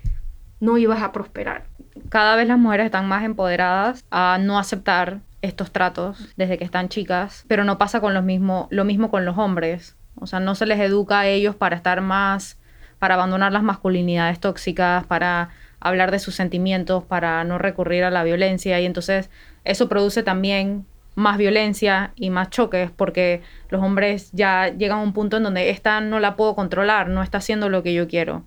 no 0.60 0.78
ibas 0.78 1.02
a 1.02 1.12
prosperar. 1.12 1.66
Cada 2.10 2.36
vez 2.36 2.48
las 2.48 2.60
mujeres 2.60 2.86
están 2.86 3.08
más 3.08 3.24
empoderadas 3.24 4.06
a 4.12 4.38
no 4.40 4.60
aceptar 4.60 5.22
estos 5.42 5.72
tratos 5.72 6.32
desde 6.38 6.60
que 6.60 6.64
están 6.64 6.90
chicas, 6.90 7.44
pero 7.48 7.64
no 7.64 7.80
pasa 7.80 8.02
con 8.02 8.14
lo 8.14 8.22
mismo, 8.22 8.68
lo 8.70 8.86
mismo 8.86 9.10
con 9.10 9.26
los 9.26 9.38
hombres. 9.40 9.98
O 10.20 10.28
sea, 10.28 10.40
no 10.40 10.56
se 10.56 10.66
les 10.66 10.80
educa 10.80 11.22
a 11.22 11.28
ellos 11.28 11.56
para 11.56 11.76
estar 11.76 12.02
más, 12.02 12.58
para 13.00 13.16
abandonar 13.16 13.52
las 13.52 13.64
masculinidades 13.64 14.40
tóxicas, 14.40 15.06
para 15.06 15.50
hablar 15.80 16.12
de 16.12 16.20
sus 16.20 16.36
sentimientos, 16.36 17.04
para 17.04 17.44
no 17.44 17.58
recurrir 17.58 18.04
a 18.04 18.12
la 18.12 18.24
violencia 18.24 18.80
y 18.80 18.86
entonces 18.86 19.30
eso 19.64 19.88
produce 19.90 20.24
también 20.24 20.86
más 21.16 21.38
violencia 21.38 22.12
y 22.16 22.30
más 22.30 22.50
choques 22.50 22.92
porque 22.92 23.42
los 23.70 23.82
hombres 23.82 24.32
ya 24.34 24.70
llegan 24.70 25.00
a 25.00 25.02
un 25.02 25.14
punto 25.14 25.38
en 25.38 25.44
donde 25.44 25.70
esta 25.72 26.00
no 26.00 26.20
la 26.20 26.36
puedo 26.36 26.56
controlar, 26.56 27.10
no 27.10 27.24
está 27.24 27.40
haciendo 27.40 27.70
lo 27.70 27.84
que 27.84 27.94
yo 27.94 28.08
quiero. 28.08 28.44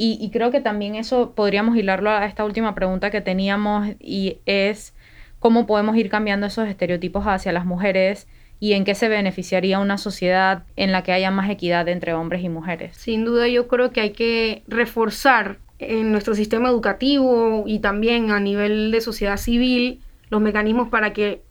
Y, 0.00 0.30
creo 0.30 0.52
que 0.52 0.60
también 0.60 0.94
eso 0.94 1.32
podríamos 1.34 1.76
hilarlo 1.76 2.10
a 2.10 2.24
esta 2.24 2.44
última 2.44 2.72
pregunta 2.76 3.10
que 3.10 3.20
teníamos 3.20 3.88
y 3.98 4.38
es 4.46 4.94
cómo 5.40 5.66
podemos 5.66 5.96
ir 5.96 6.08
cambiando 6.08 6.46
esos 6.46 6.68
estereotipos 6.68 7.24
hacia 7.26 7.50
las 7.50 7.66
mujeres 7.66 8.28
y 8.60 8.72
en 8.72 8.84
qué 8.84 8.94
se 8.94 9.08
beneficiaría 9.08 9.78
una 9.78 9.98
sociedad 9.98 10.64
en 10.76 10.92
la 10.92 11.02
que 11.02 11.12
haya 11.12 11.30
más 11.30 11.48
equidad 11.50 11.88
entre 11.88 12.14
hombres 12.14 12.42
y 12.42 12.48
mujeres. 12.48 12.96
Sin 12.96 13.24
duda 13.24 13.48
yo 13.48 13.68
creo 13.68 13.90
que 13.90 14.00
hay 14.00 14.10
que 14.10 14.62
reforzar 14.66 15.58
en 15.78 16.10
nuestro 16.10 16.34
sistema 16.34 16.68
educativo 16.68 17.64
y 17.66 17.78
también 17.78 18.30
a 18.30 18.40
nivel 18.40 18.90
de 18.90 19.00
sociedad 19.00 19.36
civil 19.36 20.00
los 20.30 20.40
mecanismos 20.40 20.88
para 20.88 21.12
que 21.12 21.42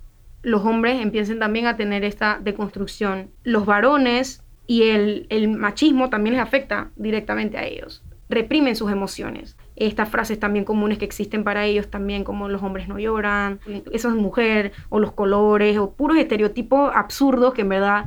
los 0.42 0.64
hombres 0.66 1.02
empiecen 1.02 1.40
también 1.40 1.66
a 1.66 1.78
tener 1.78 2.04
esta 2.04 2.40
deconstrucción. 2.42 3.30
Los 3.44 3.66
varones 3.66 4.44
y 4.68 4.84
el, 4.84 5.48
machismo 5.58 6.10
también 6.10 6.36
les 6.36 6.44
afecta 6.44 6.92
directamente 6.96 7.58
a 7.58 7.66
ellos. 7.66 8.04
Reprimen 8.30 8.76
sus 8.76 8.92
emociones. 8.92 9.56
Estas 9.78 10.10
frases 10.10 10.40
también 10.40 10.66
comunes 10.66 10.98
que 10.98 11.06
existen 11.06 11.44
para 11.44 11.66
ellos 11.66 11.88
también, 11.90 12.24
como 12.24 12.50
los 12.50 12.64
hombres 12.64 12.88
no 12.88 12.98
lloran, 13.00 13.60
eso 13.92 14.10
es 14.10 14.16
mujer, 14.16 14.72
o 14.90 15.00
los 15.00 15.12
colores, 15.12 15.78
o 15.78 15.92
puros 15.92 16.18
estereotipos 16.18 16.92
absurdos 16.94 17.54
que 17.54 17.62
en 17.62 17.70
verdad, 17.70 18.06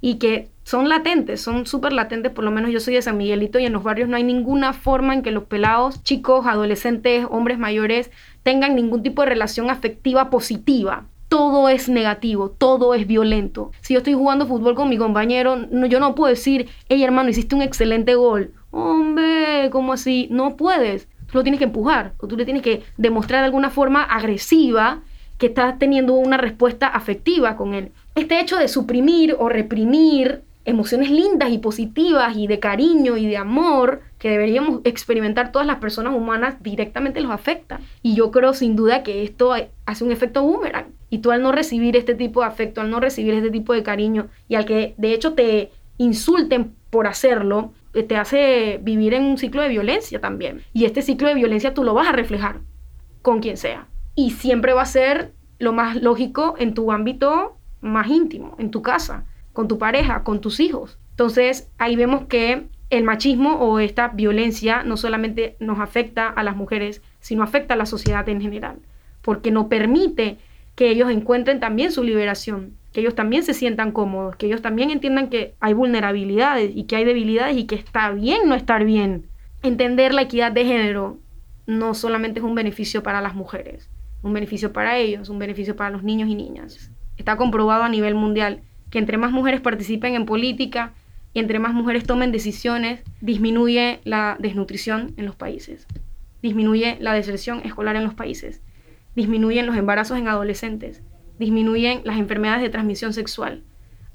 y 0.00 0.16
que 0.16 0.48
son 0.62 0.88
latentes, 0.88 1.40
son 1.40 1.64
súper 1.64 1.92
latentes, 1.92 2.32
por 2.32 2.44
lo 2.44 2.50
menos 2.50 2.70
yo 2.70 2.80
soy 2.80 2.94
de 2.94 3.02
San 3.02 3.16
Miguelito 3.16 3.58
y 3.58 3.66
en 3.66 3.72
los 3.72 3.82
barrios 3.82 4.08
no 4.08 4.16
hay 4.16 4.24
ninguna 4.24 4.72
forma 4.72 5.14
en 5.14 5.22
que 5.22 5.30
los 5.30 5.44
pelados, 5.44 6.02
chicos, 6.02 6.46
adolescentes, 6.46 7.26
hombres 7.30 7.58
mayores, 7.58 8.10
tengan 8.42 8.76
ningún 8.76 9.02
tipo 9.02 9.22
de 9.22 9.28
relación 9.30 9.70
afectiva 9.70 10.28
positiva 10.28 11.06
todo 11.28 11.68
es 11.68 11.88
negativo, 11.88 12.50
todo 12.50 12.94
es 12.94 13.06
violento. 13.06 13.72
Si 13.80 13.94
yo 13.94 13.98
estoy 13.98 14.14
jugando 14.14 14.46
fútbol 14.46 14.74
con 14.74 14.88
mi 14.88 14.96
compañero, 14.96 15.56
no, 15.56 15.86
yo 15.86 15.98
no 15.98 16.14
puedo 16.14 16.30
decir, 16.30 16.68
hey 16.88 17.02
hermano, 17.02 17.30
hiciste 17.30 17.54
un 17.54 17.62
excelente 17.62 18.14
gol. 18.14 18.52
Hombre, 18.78 19.70
¿cómo 19.70 19.94
así? 19.94 20.28
No 20.30 20.58
puedes. 20.58 21.08
Tú 21.32 21.38
lo 21.38 21.42
tienes 21.42 21.58
que 21.58 21.64
empujar 21.64 22.12
o 22.18 22.26
tú 22.26 22.36
le 22.36 22.44
tienes 22.44 22.62
que 22.62 22.82
demostrar 22.98 23.40
de 23.40 23.46
alguna 23.46 23.70
forma 23.70 24.02
agresiva 24.02 25.00
que 25.38 25.46
estás 25.46 25.78
teniendo 25.78 26.12
una 26.12 26.36
respuesta 26.36 26.86
afectiva 26.86 27.56
con 27.56 27.72
él. 27.72 27.90
Este 28.16 28.38
hecho 28.38 28.58
de 28.58 28.68
suprimir 28.68 29.34
o 29.38 29.48
reprimir 29.48 30.42
emociones 30.66 31.10
lindas 31.10 31.52
y 31.52 31.58
positivas 31.58 32.36
y 32.36 32.48
de 32.48 32.58
cariño 32.58 33.16
y 33.16 33.24
de 33.24 33.38
amor 33.38 34.02
que 34.18 34.28
deberíamos 34.28 34.82
experimentar 34.84 35.52
todas 35.52 35.66
las 35.66 35.78
personas 35.78 36.14
humanas 36.14 36.62
directamente 36.62 37.22
los 37.22 37.32
afecta. 37.32 37.80
Y 38.02 38.14
yo 38.14 38.30
creo 38.30 38.52
sin 38.52 38.76
duda 38.76 39.02
que 39.02 39.22
esto 39.22 39.54
hace 39.86 40.04
un 40.04 40.12
efecto 40.12 40.42
boomerang. 40.42 40.88
Y 41.08 41.18
tú 41.18 41.30
al 41.30 41.40
no 41.40 41.50
recibir 41.50 41.96
este 41.96 42.14
tipo 42.14 42.40
de 42.40 42.48
afecto, 42.48 42.82
al 42.82 42.90
no 42.90 43.00
recibir 43.00 43.32
este 43.32 43.50
tipo 43.50 43.72
de 43.72 43.82
cariño 43.82 44.26
y 44.50 44.56
al 44.56 44.66
que 44.66 44.92
de 44.98 45.14
hecho 45.14 45.32
te 45.32 45.70
insulten 45.96 46.74
por 46.90 47.06
hacerlo, 47.06 47.72
te 48.02 48.16
hace 48.16 48.78
vivir 48.82 49.14
en 49.14 49.24
un 49.24 49.38
ciclo 49.38 49.62
de 49.62 49.68
violencia 49.68 50.20
también. 50.20 50.62
Y 50.72 50.84
este 50.84 51.02
ciclo 51.02 51.28
de 51.28 51.34
violencia 51.34 51.74
tú 51.74 51.84
lo 51.84 51.94
vas 51.94 52.08
a 52.08 52.12
reflejar 52.12 52.60
con 53.22 53.40
quien 53.40 53.56
sea. 53.56 53.86
Y 54.14 54.30
siempre 54.30 54.72
va 54.72 54.82
a 54.82 54.86
ser 54.86 55.32
lo 55.58 55.72
más 55.72 55.96
lógico 56.02 56.54
en 56.58 56.74
tu 56.74 56.92
ámbito 56.92 57.56
más 57.80 58.08
íntimo, 58.08 58.56
en 58.58 58.70
tu 58.70 58.82
casa, 58.82 59.24
con 59.52 59.68
tu 59.68 59.78
pareja, 59.78 60.22
con 60.22 60.40
tus 60.40 60.60
hijos. 60.60 60.98
Entonces 61.10 61.70
ahí 61.78 61.96
vemos 61.96 62.24
que 62.26 62.66
el 62.90 63.04
machismo 63.04 63.54
o 63.54 63.78
esta 63.80 64.08
violencia 64.08 64.82
no 64.82 64.96
solamente 64.96 65.56
nos 65.60 65.80
afecta 65.80 66.28
a 66.28 66.42
las 66.42 66.56
mujeres, 66.56 67.02
sino 67.20 67.42
afecta 67.42 67.74
a 67.74 67.76
la 67.76 67.86
sociedad 67.86 68.28
en 68.28 68.40
general, 68.40 68.76
porque 69.22 69.50
no 69.50 69.68
permite 69.68 70.38
que 70.74 70.90
ellos 70.90 71.10
encuentren 71.10 71.58
también 71.58 71.90
su 71.90 72.04
liberación, 72.04 72.76
que 72.96 73.02
ellos 73.02 73.14
también 73.14 73.42
se 73.42 73.52
sientan 73.52 73.92
cómodos, 73.92 74.36
que 74.36 74.46
ellos 74.46 74.62
también 74.62 74.90
entiendan 74.90 75.28
que 75.28 75.52
hay 75.60 75.74
vulnerabilidades 75.74 76.74
y 76.74 76.84
que 76.84 76.96
hay 76.96 77.04
debilidades 77.04 77.54
y 77.58 77.64
que 77.64 77.74
está 77.74 78.10
bien 78.10 78.48
no 78.48 78.54
estar 78.54 78.86
bien. 78.86 79.26
Entender 79.62 80.14
la 80.14 80.22
equidad 80.22 80.50
de 80.50 80.64
género 80.64 81.18
no 81.66 81.92
solamente 81.92 82.40
es 82.40 82.44
un 82.46 82.54
beneficio 82.54 83.02
para 83.02 83.20
las 83.20 83.34
mujeres, 83.34 83.90
un 84.22 84.32
beneficio 84.32 84.72
para 84.72 84.96
ellos, 84.96 85.28
un 85.28 85.38
beneficio 85.38 85.76
para 85.76 85.90
los 85.90 86.04
niños 86.04 86.30
y 86.30 86.36
niñas. 86.36 86.90
Está 87.18 87.36
comprobado 87.36 87.82
a 87.82 87.90
nivel 87.90 88.14
mundial 88.14 88.62
que 88.88 88.98
entre 88.98 89.18
más 89.18 89.30
mujeres 89.30 89.60
participen 89.60 90.14
en 90.14 90.24
política 90.24 90.94
y 91.34 91.40
entre 91.40 91.58
más 91.58 91.74
mujeres 91.74 92.04
tomen 92.04 92.32
decisiones, 92.32 93.02
disminuye 93.20 94.00
la 94.04 94.38
desnutrición 94.40 95.12
en 95.18 95.26
los 95.26 95.36
países, 95.36 95.86
disminuye 96.40 96.96
la 96.98 97.12
deserción 97.12 97.60
escolar 97.62 97.94
en 97.96 98.04
los 98.04 98.14
países, 98.14 98.62
disminuyen 99.14 99.66
los 99.66 99.76
embarazos 99.76 100.16
en 100.16 100.28
adolescentes, 100.28 101.02
disminuyen 101.38 102.00
las 102.04 102.18
enfermedades 102.18 102.62
de 102.62 102.70
transmisión 102.70 103.12
sexual, 103.12 103.62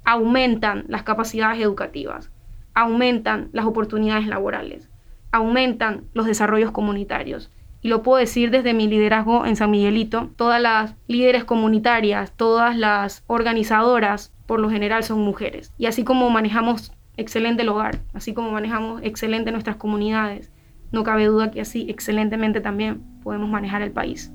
aumentan 0.04 0.86
las 0.88 1.04
capacidades 1.04 1.62
educativas, 1.62 2.32
aumentan 2.74 3.50
las 3.54 3.66
oportunidades 3.66 4.28
laborales, 4.28 4.90
aumentan 5.32 6.06
los 6.14 6.26
desarrollos 6.26 6.72
comunitarios. 6.72 7.52
Y 7.84 7.88
lo 7.88 8.04
puedo 8.04 8.20
decir 8.20 8.52
desde 8.52 8.74
mi 8.74 8.88
liderazgo 8.88 9.46
en 9.46 9.56
San 9.56 9.72
Miguelito, 9.72 10.30
todas 10.36 10.62
las 10.62 10.96
líderes 11.08 11.46
comunitarias, 11.46 12.32
todas 12.36 12.78
las 12.78 13.24
organizadoras, 13.28 14.34
por 14.46 14.60
lo 14.60 14.70
general 14.70 15.04
son 15.04 15.20
mujeres. 15.22 15.74
Y 15.78 15.88
así 15.88 16.04
como 16.04 16.30
manejamos 16.30 16.92
excelente 17.18 17.64
el 17.64 17.70
hogar, 17.70 18.00
así 18.14 18.34
como 18.34 18.52
manejamos 18.52 19.02
excelente 19.04 19.52
nuestras 19.52 19.78
comunidades, 19.78 20.52
no 20.92 21.04
cabe 21.04 21.26
duda 21.26 21.52
que 21.52 21.62
así 21.62 21.88
excelentemente 21.90 22.62
también 22.62 23.02
podemos 23.24 23.50
manejar 23.50 23.82
el 23.82 23.92
país. 23.92 24.32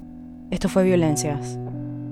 Esto 0.50 0.68
fue 0.68 0.84
Violencias, 0.84 1.58